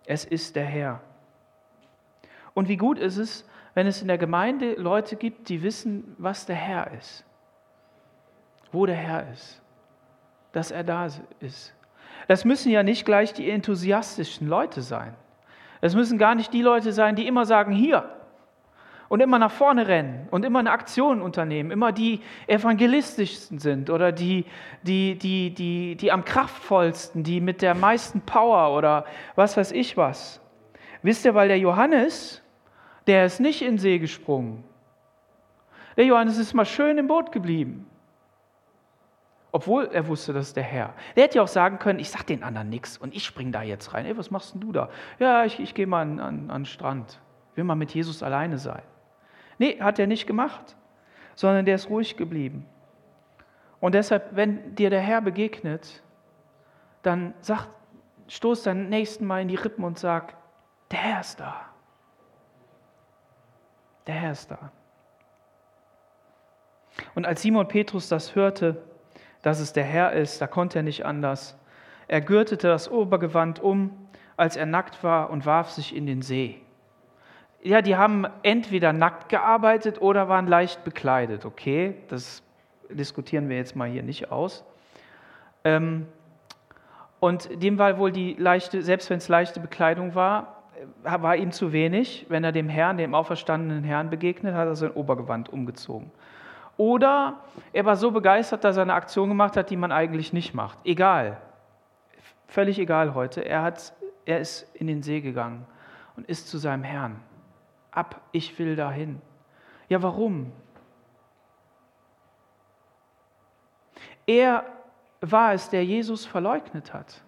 [0.05, 1.01] Es ist der Herr.
[2.53, 6.45] Und wie gut ist es, wenn es in der Gemeinde Leute gibt, die wissen, was
[6.45, 7.25] der Herr ist,
[8.71, 9.61] wo der Herr ist,
[10.51, 11.07] dass er da
[11.39, 11.73] ist.
[12.27, 15.15] Das müssen ja nicht gleich die enthusiastischen Leute sein.
[15.81, 18.09] Es müssen gar nicht die Leute sein, die immer sagen, hier
[19.09, 24.11] und immer nach vorne rennen und immer eine Aktion unternehmen, immer die evangelistischsten sind oder
[24.11, 24.45] die,
[24.83, 29.95] die, die, die, die am kraftvollsten, die mit der meisten Power oder was weiß ich
[29.97, 30.41] was.
[31.03, 32.41] Wisst ihr, weil der Johannes,
[33.05, 34.63] der ist nicht in See gesprungen.
[35.95, 37.87] Der Johannes ist mal schön im Boot geblieben.
[39.51, 40.93] Obwohl er wusste, das ist der Herr.
[41.15, 43.63] Der hätte ja auch sagen können, ich sag den anderen nichts und ich spring da
[43.63, 44.05] jetzt rein.
[44.05, 44.89] Ey, was machst denn du da?
[45.19, 47.19] Ja, ich, ich gehe mal an, an, an den Strand.
[47.51, 48.83] Ich will mal mit Jesus alleine sein.
[49.57, 50.75] Nee, hat er nicht gemacht,
[51.35, 52.67] sondern der ist ruhig geblieben.
[53.79, 56.03] Und deshalb, wenn dir der Herr begegnet,
[57.03, 57.67] dann sag,
[58.27, 60.35] stoß deinen Nächsten mal in die Rippen und sag,
[60.91, 61.61] der Herr ist da.
[64.07, 64.71] Der Herr ist da.
[67.15, 68.83] Und als Simon Petrus das hörte,
[69.47, 71.57] dass es der Herr ist, da konnte er nicht anders.
[72.09, 73.91] Er gürtete das Obergewand um,
[74.35, 76.59] als er nackt war, und warf sich in den See.
[77.63, 81.45] Ja, die haben entweder nackt gearbeitet oder waren leicht bekleidet.
[81.45, 82.43] Okay, das
[82.89, 84.65] diskutieren wir jetzt mal hier nicht aus.
[85.63, 86.07] Ähm,
[87.21, 90.61] und dem war wohl die leichte, selbst wenn es leichte Bekleidung war,
[91.03, 92.25] war ihm zu wenig.
[92.27, 96.11] Wenn er dem Herrn, dem auferstandenen Herrn begegnet, hat er sein Obergewand umgezogen.
[96.77, 97.39] Oder
[97.73, 100.77] er war so begeistert, dass er eine Aktion gemacht hat, die man eigentlich nicht macht.
[100.85, 101.41] Egal.
[102.47, 103.43] Völlig egal heute.
[103.43, 103.93] Er, hat,
[104.25, 105.65] er ist in den See gegangen
[106.15, 107.19] und ist zu seinem Herrn.
[107.91, 109.21] Ab, ich will dahin.
[109.89, 110.51] Ja, warum?
[114.27, 114.65] Er
[115.21, 117.23] war es, der Jesus verleugnet hat.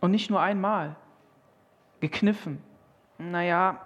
[0.00, 0.96] Und nicht nur einmal.
[2.00, 2.62] Gekniffen.
[3.16, 3.80] Naja,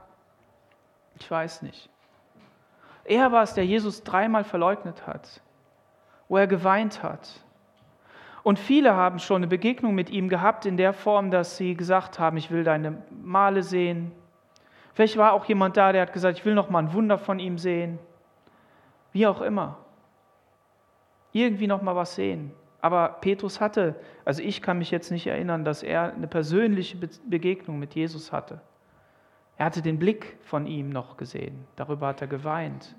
[1.15, 1.89] ich weiß nicht.
[3.09, 5.41] Er war es, der Jesus dreimal verleugnet hat,
[6.29, 7.41] wo er geweint hat.
[8.43, 12.19] Und viele haben schon eine Begegnung mit ihm gehabt in der Form, dass sie gesagt
[12.19, 14.13] haben, ich will deine Male sehen.
[14.93, 17.39] Vielleicht war auch jemand da, der hat gesagt, ich will noch mal ein Wunder von
[17.39, 17.99] ihm sehen.
[19.13, 19.79] Wie auch immer.
[21.33, 22.53] Irgendwie noch mal was sehen.
[22.83, 23.95] Aber Petrus hatte,
[24.27, 28.61] also ich kann mich jetzt nicht erinnern, dass er eine persönliche Begegnung mit Jesus hatte.
[29.59, 31.67] Er hatte den Blick von ihm noch gesehen.
[31.75, 32.95] Darüber hat er geweint.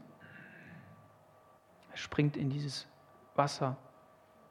[1.89, 2.87] Er springt in dieses
[3.35, 3.77] Wasser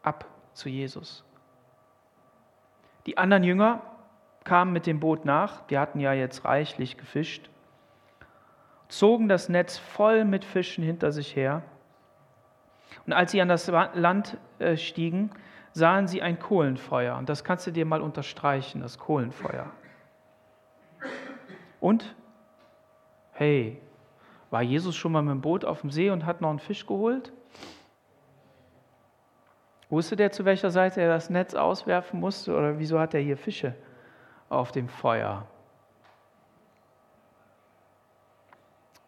[0.02, 1.24] ab zu Jesus.
[3.06, 3.82] Die anderen Jünger
[4.44, 7.50] kamen mit dem Boot nach, die hatten ja jetzt reichlich gefischt,
[8.88, 11.62] zogen das Netz voll mit Fischen hinter sich her.
[13.04, 15.30] Und als sie an das Land äh, stiegen,
[15.72, 17.16] sahen sie ein Kohlenfeuer.
[17.16, 19.70] Und das kannst du dir mal unterstreichen, das Kohlenfeuer.
[21.80, 22.14] Und,
[23.32, 23.80] hey,
[24.50, 26.86] war Jesus schon mal mit dem Boot auf dem See und hat noch einen Fisch
[26.86, 27.32] geholt?
[29.90, 32.56] Wusste der, zu welcher Seite er das Netz auswerfen musste?
[32.56, 33.74] Oder wieso hat er hier Fische
[34.48, 35.46] auf dem Feuer?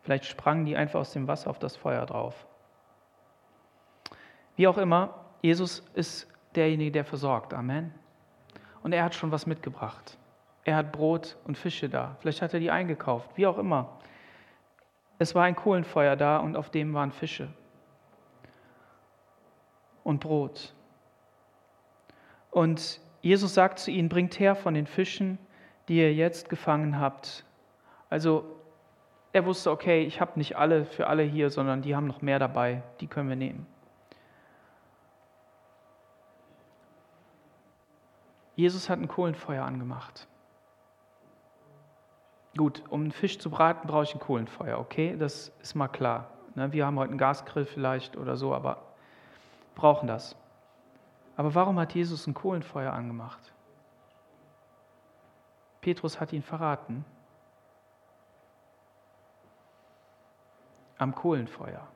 [0.02, 2.46] Vielleicht sprangen die einfach aus dem Wasser auf das Feuer drauf.
[4.56, 7.54] Wie auch immer, Jesus ist derjenige, der versorgt.
[7.54, 7.94] Amen.
[8.82, 10.18] Und er hat schon was mitgebracht.
[10.64, 12.16] Er hat Brot und Fische da.
[12.20, 13.30] Vielleicht hat er die eingekauft.
[13.36, 13.98] Wie auch immer.
[15.18, 17.48] Es war ein Kohlenfeuer da und auf dem waren Fische
[20.02, 20.74] und Brot.
[22.50, 25.38] Und Jesus sagt zu ihnen, bringt her von den Fischen,
[25.88, 27.44] die ihr jetzt gefangen habt.
[28.08, 28.44] Also
[29.32, 32.38] er wusste, okay, ich habe nicht alle für alle hier, sondern die haben noch mehr
[32.38, 33.66] dabei, die können wir nehmen.
[38.56, 40.26] Jesus hat ein Kohlenfeuer angemacht.
[42.56, 45.16] Gut, um einen Fisch zu braten, brauche ich ein Kohlenfeuer, okay?
[45.16, 46.30] Das ist mal klar.
[46.54, 46.72] Ne?
[46.72, 48.82] Wir haben heute einen Gasgrill vielleicht oder so, aber
[49.74, 50.36] brauchen das.
[51.36, 53.52] Aber warum hat Jesus ein Kohlenfeuer angemacht?
[55.80, 57.04] Petrus hat ihn verraten.
[60.98, 61.86] Am Kohlenfeuer.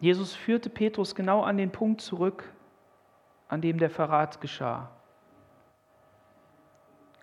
[0.00, 2.44] Jesus führte Petrus genau an den Punkt zurück,
[3.48, 4.90] an dem der Verrat geschah.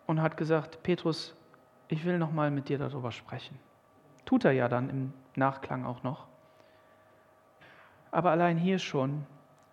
[0.07, 1.35] Und hat gesagt, Petrus,
[1.87, 3.57] ich will noch mal mit dir darüber sprechen.
[4.25, 6.27] Tut er ja dann im Nachklang auch noch.
[8.11, 9.25] Aber allein hier schon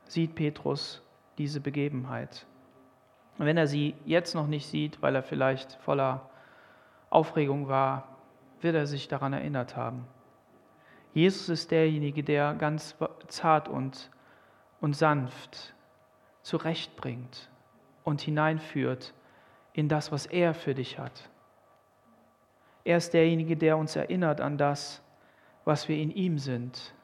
[0.07, 1.03] sieht Petrus
[1.39, 2.47] diese Begebenheit.
[3.39, 6.29] Und wenn er sie jetzt noch nicht sieht, weil er vielleicht voller
[7.09, 8.09] Aufregung war,
[8.61, 10.07] wird er sich daran erinnert haben.
[11.15, 12.97] Jesus ist derjenige, der ganz
[13.29, 14.11] zart und,
[14.81, 15.75] und sanft
[16.43, 17.49] zurechtbringt
[18.05, 19.15] und hineinführt
[19.73, 21.31] in das, was er für dich hat.
[22.85, 25.03] Er ist derjenige, der uns erinnert an das,
[25.65, 26.95] was wir in ihm sind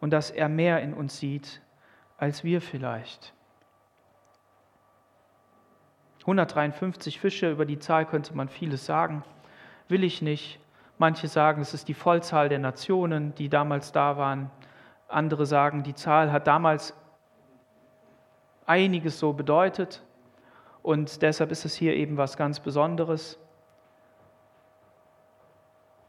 [0.00, 1.60] und dass er mehr in uns sieht
[2.16, 3.34] als wir vielleicht.
[6.20, 9.24] 153 Fische, über die Zahl könnte man vieles sagen,
[9.88, 10.60] will ich nicht.
[10.98, 14.50] Manche sagen, es ist die Vollzahl der Nationen, die damals da waren.
[15.08, 16.94] Andere sagen, die Zahl hat damals
[18.66, 20.02] einiges so bedeutet
[20.82, 23.38] und deshalb ist es hier eben was ganz Besonderes.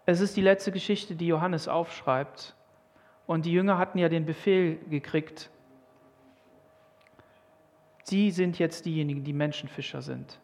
[0.05, 2.55] Es ist die letzte Geschichte, die Johannes aufschreibt.
[3.25, 5.49] Und die Jünger hatten ja den Befehl gekriegt,
[8.03, 10.39] sie sind jetzt diejenigen, die Menschenfischer sind.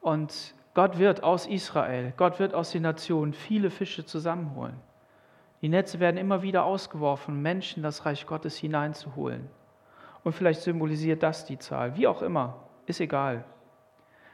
[0.00, 4.80] Und Gott wird aus Israel, Gott wird aus den Nationen viele Fische zusammenholen.
[5.60, 9.50] Die Netze werden immer wieder ausgeworfen, Menschen das Reich Gottes hineinzuholen.
[10.28, 11.96] Und vielleicht symbolisiert das die Zahl.
[11.96, 13.46] Wie auch immer, ist egal.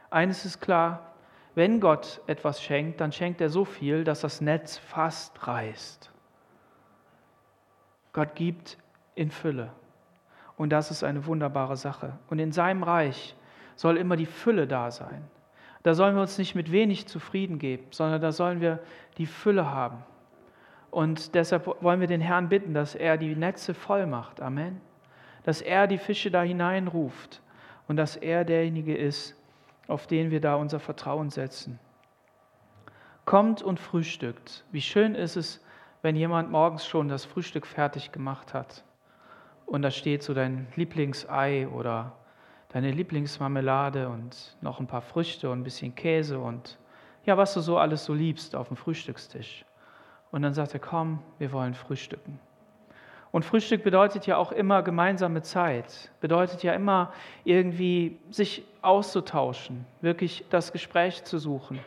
[0.09, 1.13] Eines ist klar,
[1.53, 6.11] wenn Gott etwas schenkt, dann schenkt er so viel, dass das Netz fast reißt.
[8.11, 8.77] Gott gibt
[9.15, 9.71] in Fülle.
[10.57, 12.19] Und das ist eine wunderbare Sache.
[12.29, 13.33] Und in seinem Reich
[13.77, 15.23] soll immer die Fülle da sein.
[15.83, 18.79] Da sollen wir uns nicht mit wenig zufrieden geben, sondern da sollen wir
[19.17, 20.03] die Fülle haben.
[20.91, 24.41] Und deshalb wollen wir den Herrn bitten, dass er die Netze voll macht.
[24.41, 24.81] Amen.
[25.45, 27.41] Dass er die Fische da hineinruft
[27.87, 29.35] und dass er derjenige ist,
[29.87, 31.79] auf den wir da unser Vertrauen setzen.
[33.23, 34.65] Kommt und frühstückt.
[34.71, 35.63] Wie schön ist es,
[36.01, 38.83] wenn jemand morgens schon das Frühstück fertig gemacht hat
[39.65, 42.13] und da steht so dein Lieblingsei oder
[42.69, 46.77] deine Lieblingsmarmelade und noch ein paar Früchte und ein bisschen Käse und
[47.25, 49.65] ja, was du so alles so liebst auf dem Frühstückstisch.
[50.31, 52.39] Und dann sagt er, komm, wir wollen frühstücken.
[53.35, 57.11] Und Frühstück bedeutet ja auch immer gemeinsame Zeit, bedeutet ja immer
[57.43, 61.79] irgendwie sich auszutauschen, wirklich das Gespräch zu suchen.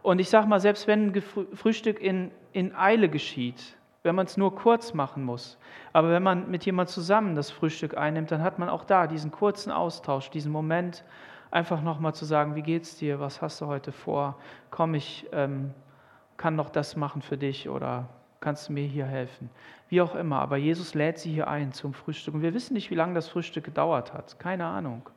[0.00, 4.54] Und ich sage mal, selbst wenn Frühstück in, in Eile geschieht, wenn man es nur
[4.54, 5.58] kurz machen muss,
[5.92, 9.30] aber wenn man mit jemand zusammen das Frühstück einnimmt, dann hat man auch da diesen
[9.30, 11.04] kurzen Austausch, diesen Moment,
[11.50, 14.38] einfach nochmal zu sagen, wie geht's dir, was hast du heute vor,
[14.70, 15.74] komm, ich ähm,
[16.38, 18.08] kann noch das machen für dich oder
[18.40, 19.50] kannst du mir hier helfen?
[19.88, 22.34] Wie auch immer, aber Jesus lädt sie hier ein zum Frühstück.
[22.34, 24.38] Und wir wissen nicht, wie lange das Frühstück gedauert hat.
[24.38, 25.08] Keine Ahnung.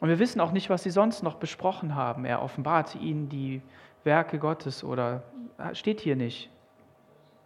[0.00, 2.24] Und wir wissen auch nicht, was sie sonst noch besprochen haben.
[2.24, 3.62] Er offenbarte ihnen die
[4.02, 5.22] Werke Gottes oder
[5.72, 6.50] steht hier nicht,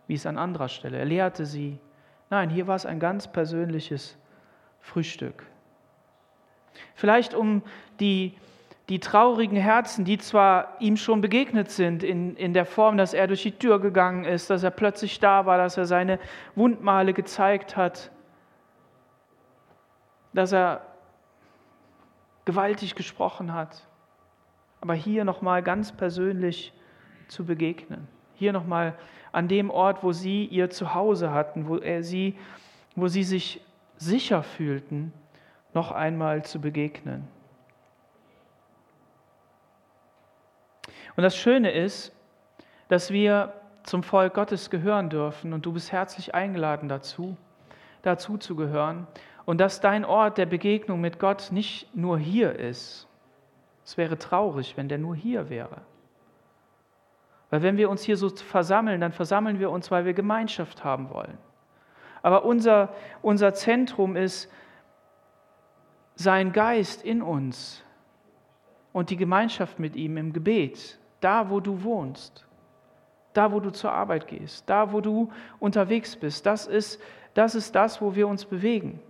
[0.07, 0.99] wie es an anderer Stelle.
[0.99, 1.79] Er lehrte sie.
[2.31, 4.19] Nein, hier war es ein ganz persönliches
[4.81, 5.47] Frühstück.
[6.95, 7.63] Vielleicht um
[8.01, 8.37] die,
[8.89, 13.27] die traurigen Herzen, die zwar ihm schon begegnet sind in, in der Form, dass er
[13.27, 16.19] durch die Tür gegangen ist, dass er plötzlich da war, dass er seine
[16.55, 18.11] Wundmale gezeigt hat,
[20.33, 20.81] dass er
[22.47, 23.87] gewaltig gesprochen hat.
[24.81, 26.73] Aber hier nochmal ganz persönlich
[27.27, 28.09] zu begegnen.
[28.35, 28.95] Hier nochmal
[29.33, 32.39] an dem Ort, wo sie ihr Zuhause hatten, wo, er sie,
[32.97, 33.61] wo sie sich
[33.99, 35.13] sicher fühlten,
[35.75, 37.29] noch einmal zu begegnen.
[41.19, 42.13] Und das Schöne ist,
[42.87, 43.53] dass wir
[43.83, 47.37] zum Volk Gottes gehören dürfen und du bist herzlich eingeladen dazu,
[48.03, 49.09] dazu zu gehören
[49.45, 53.09] und dass dein Ort der Begegnung mit Gott nicht nur hier ist.
[53.85, 55.81] Es wäre traurig, wenn der nur hier wäre.
[57.51, 61.11] Weil wenn wir uns hier so versammeln, dann versammeln wir uns, weil wir Gemeinschaft haben
[61.11, 61.37] wollen.
[62.23, 62.91] Aber unser,
[63.23, 64.49] unser Zentrum ist
[66.15, 67.83] sein Geist in uns
[68.93, 72.47] und die Gemeinschaft mit ihm im Gebet, da wo du wohnst,
[73.33, 76.47] da wo du zur Arbeit gehst, da wo du unterwegs bist.
[76.47, 77.01] Das ist
[77.35, 79.01] das, ist das wo wir uns bewegen.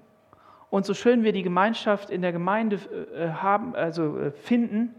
[0.70, 2.76] Und so schön wir die Gemeinschaft in der Gemeinde
[3.16, 4.94] äh, haben, also äh, finden,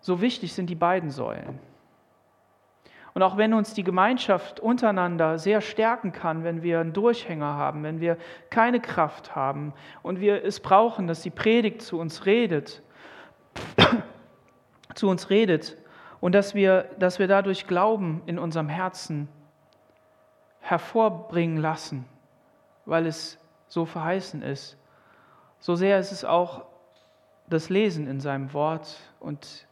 [0.00, 1.58] so wichtig sind die beiden Säulen.
[3.12, 7.82] Und auch wenn uns die Gemeinschaft untereinander sehr stärken kann, wenn wir einen Durchhänger haben,
[7.82, 8.16] wenn wir
[8.48, 12.80] keine Kraft haben und wir es brauchen, dass die Predigt zu uns redet,
[14.98, 15.76] zu uns redet
[16.20, 19.28] und dass wir, dass wir dadurch Glauben in unserem Herzen
[20.60, 22.04] hervorbringen lassen,
[22.84, 23.38] weil es
[23.68, 24.76] so verheißen ist.
[25.60, 26.64] So sehr ist es auch
[27.48, 29.66] das Lesen in seinem Wort und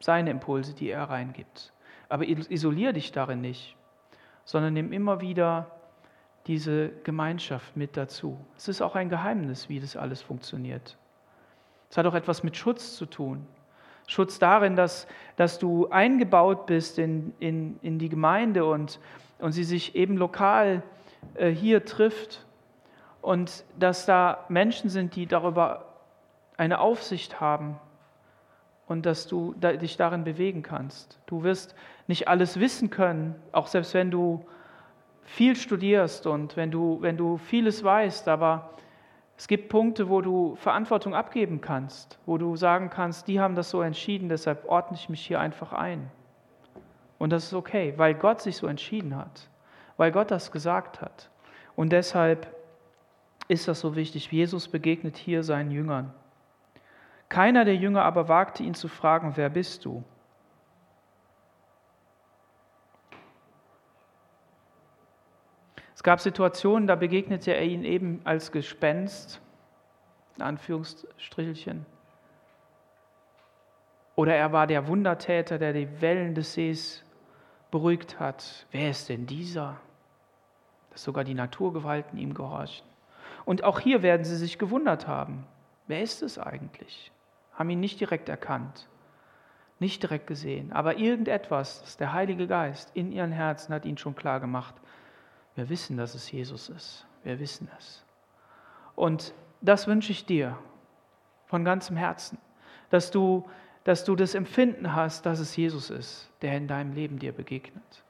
[0.00, 1.72] seine Impulse, die er reingibt.
[2.08, 3.76] Aber isolier dich darin nicht,
[4.44, 5.70] sondern nimm immer wieder
[6.46, 8.38] diese Gemeinschaft mit dazu.
[8.56, 10.96] Es ist auch ein Geheimnis, wie das alles funktioniert.
[11.90, 13.46] Es hat auch etwas mit Schutz zu tun.
[14.06, 19.00] Schutz darin, dass, dass du eingebaut bist in, in, in die Gemeinde und,
[19.38, 20.82] und sie sich eben lokal
[21.34, 22.46] äh, hier trifft
[23.20, 25.86] und dass da Menschen sind, die darüber
[26.56, 27.78] eine Aufsicht haben
[28.86, 31.18] und dass du dich darin bewegen kannst.
[31.26, 31.74] Du wirst
[32.06, 34.46] nicht alles wissen können, auch selbst wenn du
[35.24, 38.70] viel studierst und wenn du, wenn du vieles weißt, aber
[39.38, 43.70] es gibt Punkte, wo du Verantwortung abgeben kannst, wo du sagen kannst, die haben das
[43.70, 46.10] so entschieden, deshalb ordne ich mich hier einfach ein.
[47.18, 49.48] Und das ist okay, weil Gott sich so entschieden hat,
[49.96, 51.30] weil Gott das gesagt hat.
[51.74, 52.54] Und deshalb
[53.48, 54.32] ist das so wichtig.
[54.32, 56.12] Jesus begegnet hier seinen Jüngern.
[57.28, 60.04] Keiner der Jünger aber wagte ihn zu fragen, wer bist du?
[66.06, 69.40] Gab Situationen, da begegnete er ihnen eben als Gespenst,
[70.36, 71.84] in Anführungsstrichelchen.
[74.14, 77.04] Oder er war der Wundertäter, der die Wellen des Sees
[77.72, 78.66] beruhigt hat.
[78.70, 79.80] Wer ist denn dieser?
[80.90, 82.86] Dass sogar die Naturgewalten ihm gehorchen.
[83.44, 85.44] Und auch hier werden sie sich gewundert haben.
[85.88, 87.10] Wer ist es eigentlich?
[87.52, 88.88] Haben ihn nicht direkt erkannt,
[89.80, 94.14] nicht direkt gesehen, aber irgendetwas, das der Heilige Geist in ihren Herzen hat ihnen schon
[94.14, 94.76] klar gemacht.
[95.56, 97.06] Wir wissen, dass es Jesus ist.
[97.24, 98.04] Wir wissen es.
[98.94, 100.56] Und das wünsche ich dir
[101.46, 102.38] von ganzem Herzen,
[102.90, 103.48] dass du,
[103.84, 108.04] dass du das Empfinden hast, dass es Jesus ist, der in deinem Leben dir begegnet.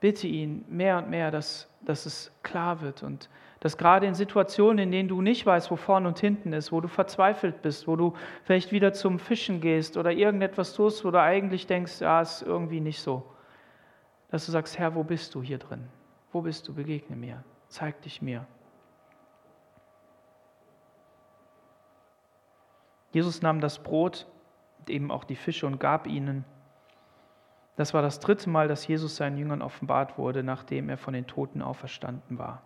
[0.00, 3.28] Bitte ihn mehr und mehr, dass, dass es klar wird und
[3.60, 6.80] dass gerade in Situationen, in denen du nicht weißt, wo vorne und hinten ist, wo
[6.80, 11.20] du verzweifelt bist, wo du vielleicht wieder zum Fischen gehst oder irgendetwas tust, wo du
[11.20, 13.24] eigentlich denkst, ja, ist irgendwie nicht so,
[14.30, 15.88] dass du sagst, Herr, wo bist du hier drin?
[16.32, 16.74] Wo bist du?
[16.74, 17.42] Begegne mir.
[17.68, 18.46] Zeig dich mir.
[23.10, 24.26] Jesus nahm das Brot,
[24.86, 26.44] eben auch die Fische und gab ihnen.
[27.76, 31.26] Das war das dritte Mal, dass Jesus seinen Jüngern offenbart wurde, nachdem er von den
[31.26, 32.62] Toten auferstanden war.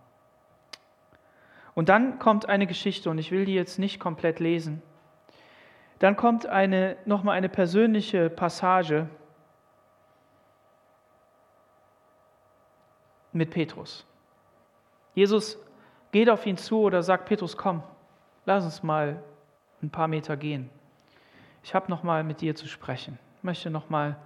[1.75, 4.83] Und dann kommt eine Geschichte, und ich will die jetzt nicht komplett lesen.
[5.99, 9.09] Dann kommt eine, nochmal eine persönliche Passage
[13.33, 14.07] mit Petrus.
[15.15, 15.59] Jesus
[16.11, 17.83] geht auf ihn zu oder sagt, Petrus, komm,
[18.45, 19.23] lass uns mal
[19.83, 20.71] ein paar Meter gehen.
[21.63, 23.19] Ich habe noch mal mit dir zu sprechen.
[23.39, 24.17] Ich möchte nochmal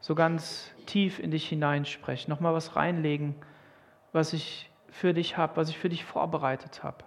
[0.00, 3.34] so ganz tief in dich hineinsprechen, nochmal was reinlegen,
[4.12, 7.04] was ich für dich habe, was ich für dich vorbereitet habe.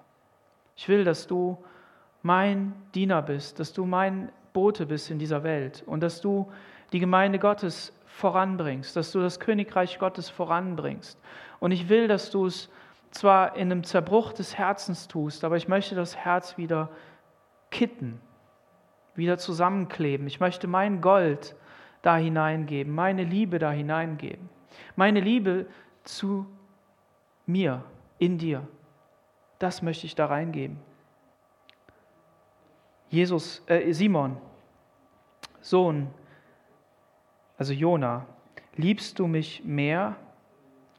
[0.76, 1.64] Ich will, dass du
[2.22, 6.52] mein Diener bist, dass du mein Bote bist in dieser Welt und dass du
[6.92, 11.20] die Gemeinde Gottes voranbringst, dass du das Königreich Gottes voranbringst.
[11.60, 12.70] Und ich will, dass du es
[13.12, 16.90] zwar in einem Zerbruch des Herzens tust, aber ich möchte das Herz wieder
[17.72, 18.22] kitten,
[19.16, 20.28] wieder zusammenkleben.
[20.28, 21.56] Ich möchte mein Gold
[22.02, 24.50] da hineingeben, meine Liebe da hineingeben,
[24.96, 25.66] meine Liebe
[26.04, 26.46] zu
[27.46, 27.84] mir,
[28.18, 28.66] in dir.
[29.60, 30.80] Das möchte ich da reingeben.
[33.10, 34.38] Jesus, äh, Simon,
[35.60, 36.10] Sohn,
[37.58, 38.26] also Jona,
[38.76, 40.16] liebst du mich mehr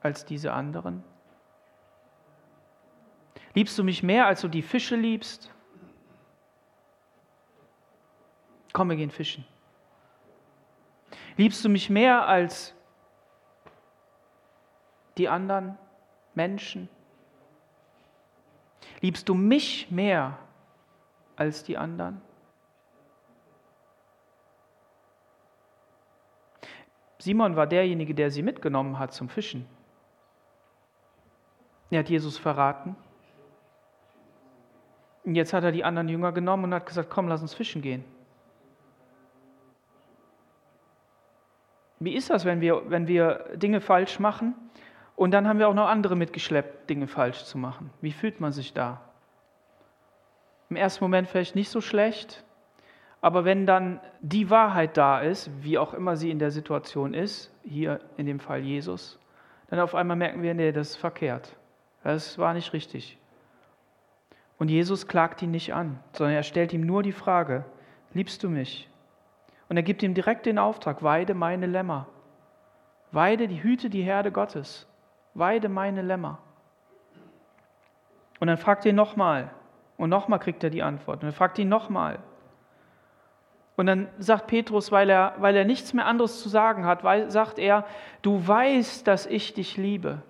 [0.00, 1.04] als diese anderen?
[3.54, 5.50] Liebst du mich mehr, als du die Fische liebst?
[8.72, 9.46] Komm, wir gehen fischen.
[11.38, 12.74] Liebst du mich mehr als
[15.16, 15.78] die anderen
[16.34, 16.88] Menschen?
[19.00, 20.38] Liebst du mich mehr
[21.36, 22.20] als die anderen?
[27.26, 29.66] Simon war derjenige, der sie mitgenommen hat zum Fischen.
[31.90, 32.94] Er hat Jesus verraten.
[35.24, 37.82] Und jetzt hat er die anderen Jünger genommen und hat gesagt, komm, lass uns fischen
[37.82, 38.04] gehen.
[41.98, 44.54] Wie ist das, wenn wir, wenn wir Dinge falsch machen
[45.16, 47.90] und dann haben wir auch noch andere mitgeschleppt, Dinge falsch zu machen?
[48.00, 49.00] Wie fühlt man sich da?
[50.70, 52.44] Im ersten Moment vielleicht nicht so schlecht,
[53.20, 57.52] aber wenn dann die Wahrheit da ist, wie auch immer sie in der Situation ist,
[57.64, 59.18] hier in dem Fall Jesus,
[59.68, 61.56] dann auf einmal merken wir, nee, das ist verkehrt.
[62.04, 63.18] Das war nicht richtig.
[64.58, 67.64] Und Jesus klagt ihn nicht an, sondern er stellt ihm nur die Frage,
[68.14, 68.88] liebst du mich?
[69.68, 72.06] Und er gibt ihm direkt den Auftrag, weide meine Lämmer.
[73.12, 74.86] Weide die Hüte, die Herde Gottes.
[75.34, 76.38] Weide meine Lämmer.
[78.38, 79.50] Und dann fragt er ihn nochmal.
[79.96, 81.22] Und nochmal kriegt er die Antwort.
[81.22, 82.18] Und er fragt ihn nochmal.
[83.76, 87.30] Und dann sagt Petrus, weil er, weil er nichts mehr anderes zu sagen hat, weil,
[87.30, 87.84] sagt er,
[88.22, 90.22] du weißt, dass ich dich liebe.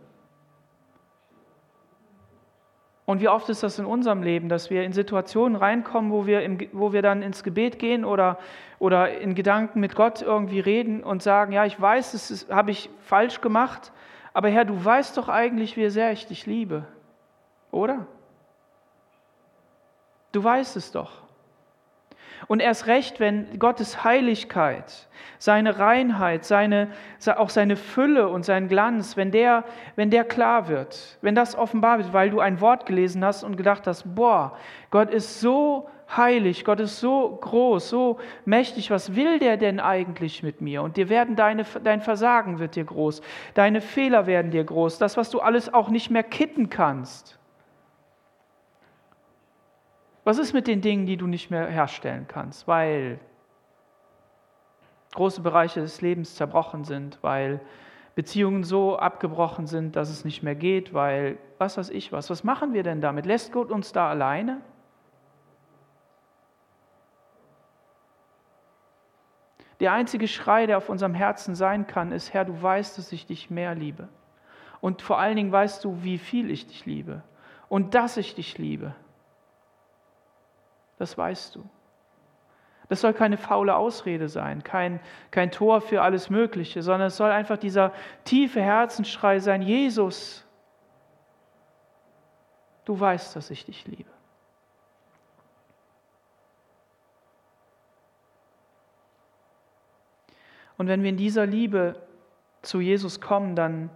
[3.05, 6.43] Und wie oft ist das in unserem Leben, dass wir in Situationen reinkommen, wo wir,
[6.43, 8.37] im, wo wir dann ins Gebet gehen oder,
[8.81, 12.91] oder in Gedanken mit Gott irgendwie reden und sagen, ja, ich weiß, das habe ich
[12.99, 13.93] falsch gemacht,
[14.35, 16.85] aber Herr, du weißt doch eigentlich, wie sehr ich dich liebe,
[17.71, 18.09] oder?
[20.33, 21.26] Du weißt es doch.
[22.47, 25.09] Und erst recht, wenn Gottes Heiligkeit,
[25.39, 26.89] seine Reinheit, seine,
[27.37, 29.65] auch seine Fülle und sein Glanz, wenn der,
[29.97, 33.57] wenn der klar wird, wenn das offenbar wird, weil du ein Wort gelesen hast und
[33.57, 34.57] gedacht hast, boah,
[34.91, 40.43] Gott ist so heilig, Gott ist so groß, so mächtig, was will der denn eigentlich
[40.43, 40.83] mit mir?
[40.83, 43.23] Und dir werden deine, dein Versagen wird dir groß,
[43.55, 47.39] deine Fehler werden dir groß, das, was du alles auch nicht mehr kitten kannst.
[50.27, 53.21] Was ist mit den Dingen, die du nicht mehr herstellen kannst, weil
[55.15, 57.61] große Bereiche des Lebens zerbrochen sind, weil
[58.17, 62.29] Beziehungen so abgebrochen sind, dass es nicht mehr geht, weil was weiß ich was.
[62.29, 63.25] Was machen wir denn damit?
[63.25, 64.61] Lässt Gott uns da alleine?
[69.79, 73.27] Der einzige Schrei, der auf unserem Herzen sein kann, ist, Herr, du weißt, dass ich
[73.27, 74.09] dich mehr liebe.
[74.81, 77.23] Und vor allen Dingen weißt du, wie viel ich dich liebe
[77.69, 78.97] und dass ich dich liebe.
[80.99, 81.69] Das weißt du.
[82.89, 87.31] Das soll keine faule Ausrede sein, kein, kein Tor für alles Mögliche, sondern es soll
[87.31, 87.93] einfach dieser
[88.25, 90.47] tiefe Herzensschrei sein, Jesus,
[92.85, 94.11] du weißt, dass ich dich liebe.
[100.79, 102.01] Und wenn wir in dieser Liebe
[102.63, 103.91] zu Jesus kommen, dann,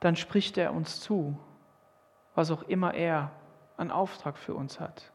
[0.00, 1.38] dann spricht er uns zu,
[2.34, 3.30] was auch immer er
[3.76, 5.13] an Auftrag für uns hat.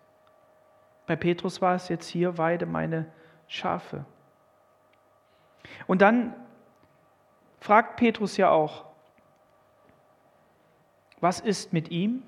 [1.09, 3.07] Bei Petrus war es jetzt hier, weide meine
[3.47, 4.05] Schafe.
[5.87, 6.35] Und dann
[7.59, 8.85] fragt Petrus ja auch,
[11.19, 12.21] was ist mit ihm?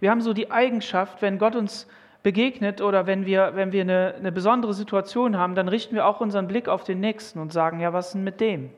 [0.00, 1.88] Wir haben so die Eigenschaft, wenn Gott uns
[2.22, 6.20] begegnet oder wenn wir, wenn wir eine, eine besondere Situation haben, dann richten wir auch
[6.20, 8.70] unseren Blick auf den Nächsten und sagen, ja, was ist denn mit dem?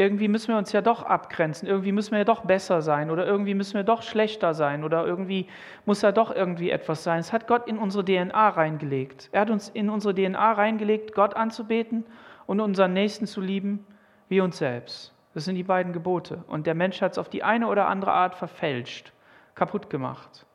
[0.00, 3.26] irgendwie müssen wir uns ja doch abgrenzen, irgendwie müssen wir ja doch besser sein oder
[3.26, 5.46] irgendwie müssen wir doch schlechter sein oder irgendwie
[5.84, 7.20] muss ja doch irgendwie etwas sein.
[7.20, 9.28] Es hat Gott in unsere DNA reingelegt.
[9.30, 12.06] Er hat uns in unsere DNA reingelegt, Gott anzubeten
[12.46, 13.86] und unseren Nächsten zu lieben
[14.30, 15.12] wie uns selbst.
[15.34, 16.44] Das sind die beiden Gebote.
[16.46, 19.12] Und der Mensch hat es auf die eine oder andere Art verfälscht,
[19.54, 20.46] kaputt gemacht.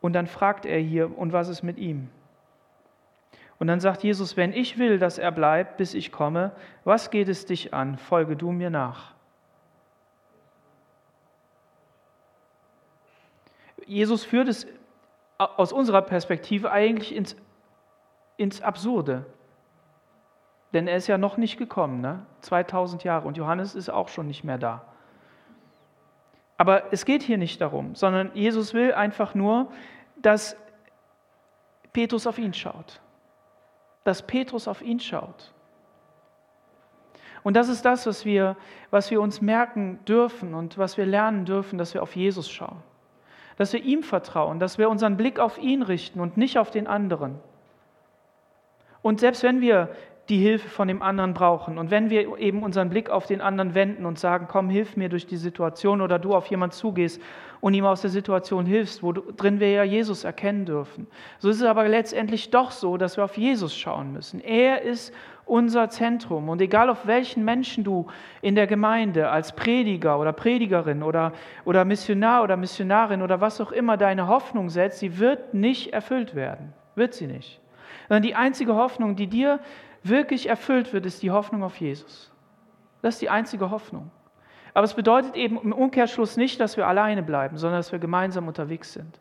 [0.00, 2.10] Und dann fragt er hier, und was ist mit ihm?
[3.60, 6.52] Und dann sagt Jesus, wenn ich will, dass er bleibt, bis ich komme,
[6.84, 7.98] was geht es dich an?
[7.98, 9.12] Folge du mir nach.
[13.84, 14.66] Jesus führt es
[15.36, 17.36] aus unserer Perspektive eigentlich ins,
[18.38, 19.26] ins Absurde.
[20.72, 22.24] Denn er ist ja noch nicht gekommen, ne?
[22.40, 24.86] 2000 Jahre, und Johannes ist auch schon nicht mehr da.
[26.56, 29.70] Aber es geht hier nicht darum, sondern Jesus will einfach nur,
[30.16, 30.56] dass
[31.92, 33.02] Petrus auf ihn schaut.
[34.04, 35.52] Dass Petrus auf ihn schaut.
[37.42, 38.56] Und das ist das, was wir,
[38.90, 42.82] was wir uns merken dürfen und was wir lernen dürfen, dass wir auf Jesus schauen.
[43.56, 46.86] Dass wir ihm vertrauen, dass wir unseren Blick auf ihn richten und nicht auf den
[46.86, 47.38] anderen.
[49.02, 49.94] Und selbst wenn wir
[50.30, 51.76] die Hilfe von dem anderen brauchen.
[51.76, 55.08] Und wenn wir eben unseren Blick auf den anderen wenden und sagen, komm, hilf mir
[55.08, 57.20] durch die Situation oder du auf jemanden zugehst
[57.60, 61.08] und ihm aus der Situation hilfst, wo drin wir ja Jesus erkennen dürfen.
[61.38, 64.40] So ist es aber letztendlich doch so, dass wir auf Jesus schauen müssen.
[64.40, 65.12] Er ist
[65.50, 66.48] unser Zentrum.
[66.48, 68.06] Und egal auf welchen Menschen du
[68.40, 71.32] in der Gemeinde als Prediger oder Predigerin oder,
[71.64, 76.36] oder Missionar oder Missionarin oder was auch immer deine Hoffnung setzt, sie wird nicht erfüllt
[76.36, 76.72] werden.
[76.94, 77.60] Wird sie nicht.
[78.08, 79.58] Sondern die einzige Hoffnung, die dir
[80.02, 82.32] wirklich erfüllt wird, ist die Hoffnung auf Jesus.
[83.02, 84.10] Das ist die einzige Hoffnung.
[84.74, 88.46] Aber es bedeutet eben im Umkehrschluss nicht, dass wir alleine bleiben, sondern dass wir gemeinsam
[88.46, 89.20] unterwegs sind.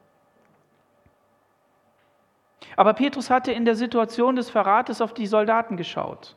[2.75, 6.35] Aber Petrus hatte in der Situation des Verrates auf die Soldaten geschaut.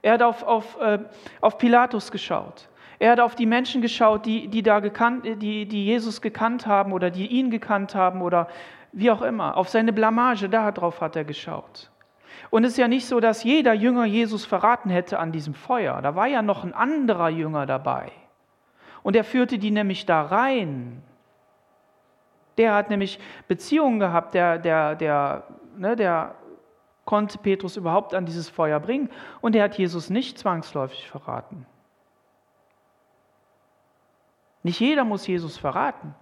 [0.00, 0.98] Er hat auf, auf, äh,
[1.40, 2.68] auf Pilatus geschaut.
[2.98, 6.92] Er hat auf die Menschen geschaut, die, die, da gekannt, die, die Jesus gekannt haben
[6.92, 8.48] oder die ihn gekannt haben oder
[8.92, 9.56] wie auch immer.
[9.56, 11.91] Auf seine Blamage, darauf hat er geschaut.
[12.52, 16.02] Und es ist ja nicht so, dass jeder Jünger Jesus verraten hätte an diesem Feuer.
[16.02, 18.12] Da war ja noch ein anderer Jünger dabei.
[19.02, 21.02] Und er führte die nämlich da rein.
[22.58, 25.44] Der hat nämlich Beziehungen gehabt, der, der, der,
[25.78, 26.34] ne, der
[27.06, 29.08] konnte Petrus überhaupt an dieses Feuer bringen.
[29.40, 31.64] Und er hat Jesus nicht zwangsläufig verraten.
[34.62, 36.14] Nicht jeder muss Jesus verraten.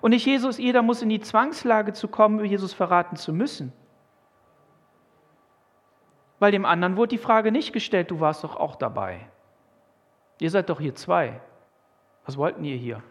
[0.00, 3.72] Und nicht Jesus, jeder muss in die Zwangslage zu kommen, Jesus verraten zu müssen.
[6.44, 9.18] Weil dem anderen wurde die Frage nicht gestellt, du warst doch auch dabei.
[10.40, 11.40] Ihr seid doch hier zwei.
[12.26, 13.02] Was wollten ihr hier?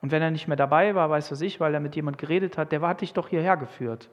[0.00, 2.56] Und wenn er nicht mehr dabei war, weiß er sich, weil er mit jemand geredet
[2.58, 4.08] hat, der hat dich doch hierher geführt.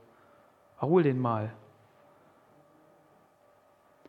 [0.82, 1.54] Hol den mal.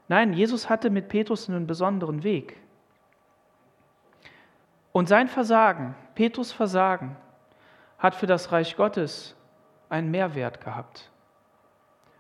[0.09, 2.59] Nein, Jesus hatte mit Petrus einen besonderen Weg.
[4.93, 7.19] Und sein Versagen, Petrus Versagen,
[7.99, 9.37] hat für das Reich Gottes
[9.91, 11.11] einen Mehrwert gehabt.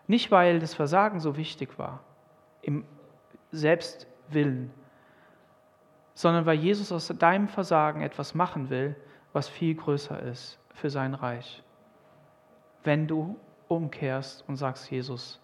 [0.07, 2.01] Nicht, weil das Versagen so wichtig war,
[2.63, 2.85] im
[3.51, 4.73] Selbstwillen,
[6.15, 8.97] sondern weil Jesus aus deinem Versagen etwas machen will,
[9.33, 11.63] was viel größer ist für sein Reich.
[12.85, 13.39] Wenn du
[13.69, 15.41] umkehrst und sagst, Jesus,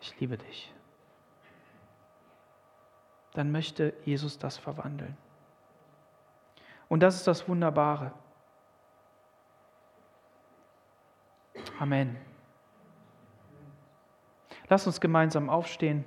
[0.00, 0.72] ich liebe dich,
[3.32, 5.16] dann möchte Jesus das verwandeln.
[6.88, 8.12] Und das ist das Wunderbare.
[11.78, 12.16] Amen.
[14.68, 16.04] Lass uns gemeinsam aufstehen.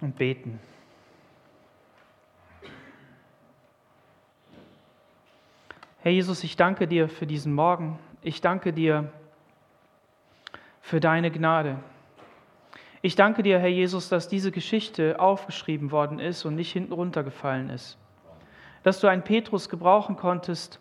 [0.00, 0.60] Und beten.
[6.00, 7.98] Herr Jesus, ich danke dir für diesen Morgen.
[8.22, 9.10] Ich danke dir
[10.80, 11.78] für deine Gnade.
[13.02, 17.70] Ich danke dir, Herr Jesus, dass diese Geschichte aufgeschrieben worden ist und nicht hinten runtergefallen
[17.70, 17.98] ist.
[18.82, 20.80] Dass du einen Petrus gebrauchen konntest,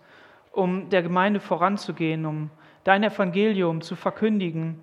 [0.58, 2.50] um der Gemeinde voranzugehen, um
[2.84, 4.82] dein Evangelium zu verkündigen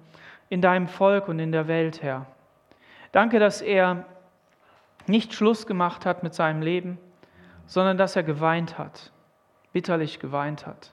[0.48, 2.26] in deinem Volk und in der Welt, Herr.
[3.10, 4.04] Danke, dass er
[5.06, 6.98] nicht Schluss gemacht hat mit seinem Leben,
[7.66, 9.10] sondern dass er geweint hat,
[9.72, 10.92] bitterlich geweint hat.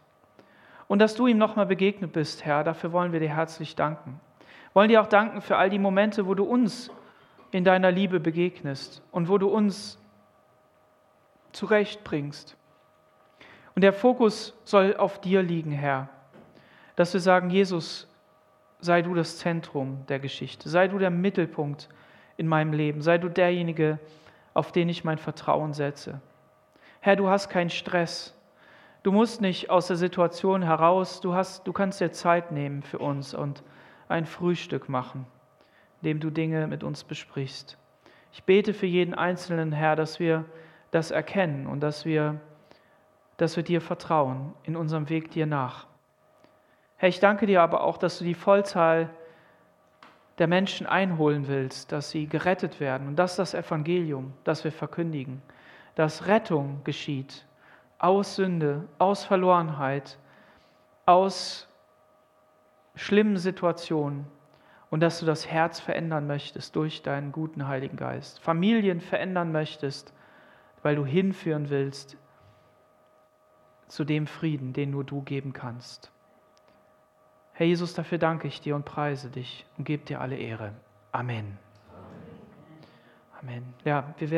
[0.87, 4.19] Und dass du ihm nochmal begegnet bist, Herr, dafür wollen wir dir herzlich danken.
[4.73, 6.89] Wollen dir auch danken für all die Momente, wo du uns
[7.51, 9.99] in deiner Liebe begegnest und wo du uns
[11.51, 12.57] zurechtbringst.
[13.75, 16.09] Und der Fokus soll auf dir liegen, Herr,
[16.95, 18.07] dass wir sagen, Jesus,
[18.79, 21.89] sei du das Zentrum der Geschichte, sei du der Mittelpunkt
[22.37, 23.99] in meinem Leben, sei du derjenige,
[24.53, 26.19] auf den ich mein Vertrauen setze.
[26.99, 28.35] Herr, du hast keinen Stress.
[29.03, 32.99] Du musst nicht aus der Situation heraus, du, hast, du kannst dir Zeit nehmen für
[32.99, 33.63] uns und
[34.09, 35.25] ein Frühstück machen,
[36.01, 37.77] indem du Dinge mit uns besprichst.
[38.33, 40.45] Ich bete für jeden Einzelnen, Herr, dass wir
[40.91, 42.39] das erkennen und dass wir
[43.41, 45.87] dass wir dir vertrauen in unserem Weg dir nach.
[46.97, 49.09] Herr, ich danke dir aber auch, dass du die Vollzahl
[50.37, 53.07] der Menschen einholen willst, dass sie gerettet werden.
[53.07, 55.41] Und das ist das Evangelium, das wir verkündigen,
[55.95, 57.47] dass Rettung geschieht
[57.97, 60.19] aus Sünde, aus Verlorenheit,
[61.07, 61.67] aus
[62.93, 64.27] schlimmen Situationen
[64.91, 70.13] und dass du das Herz verändern möchtest durch deinen guten Heiligen Geist, Familien verändern möchtest,
[70.83, 72.17] weil du hinführen willst
[73.91, 76.11] zu dem Frieden, den nur du geben kannst.
[77.51, 80.73] Herr Jesus, dafür danke ich dir und preise dich und gebe dir alle Ehre.
[81.11, 81.57] Amen.
[83.41, 83.73] Amen.
[83.83, 84.29] Ja, wir werden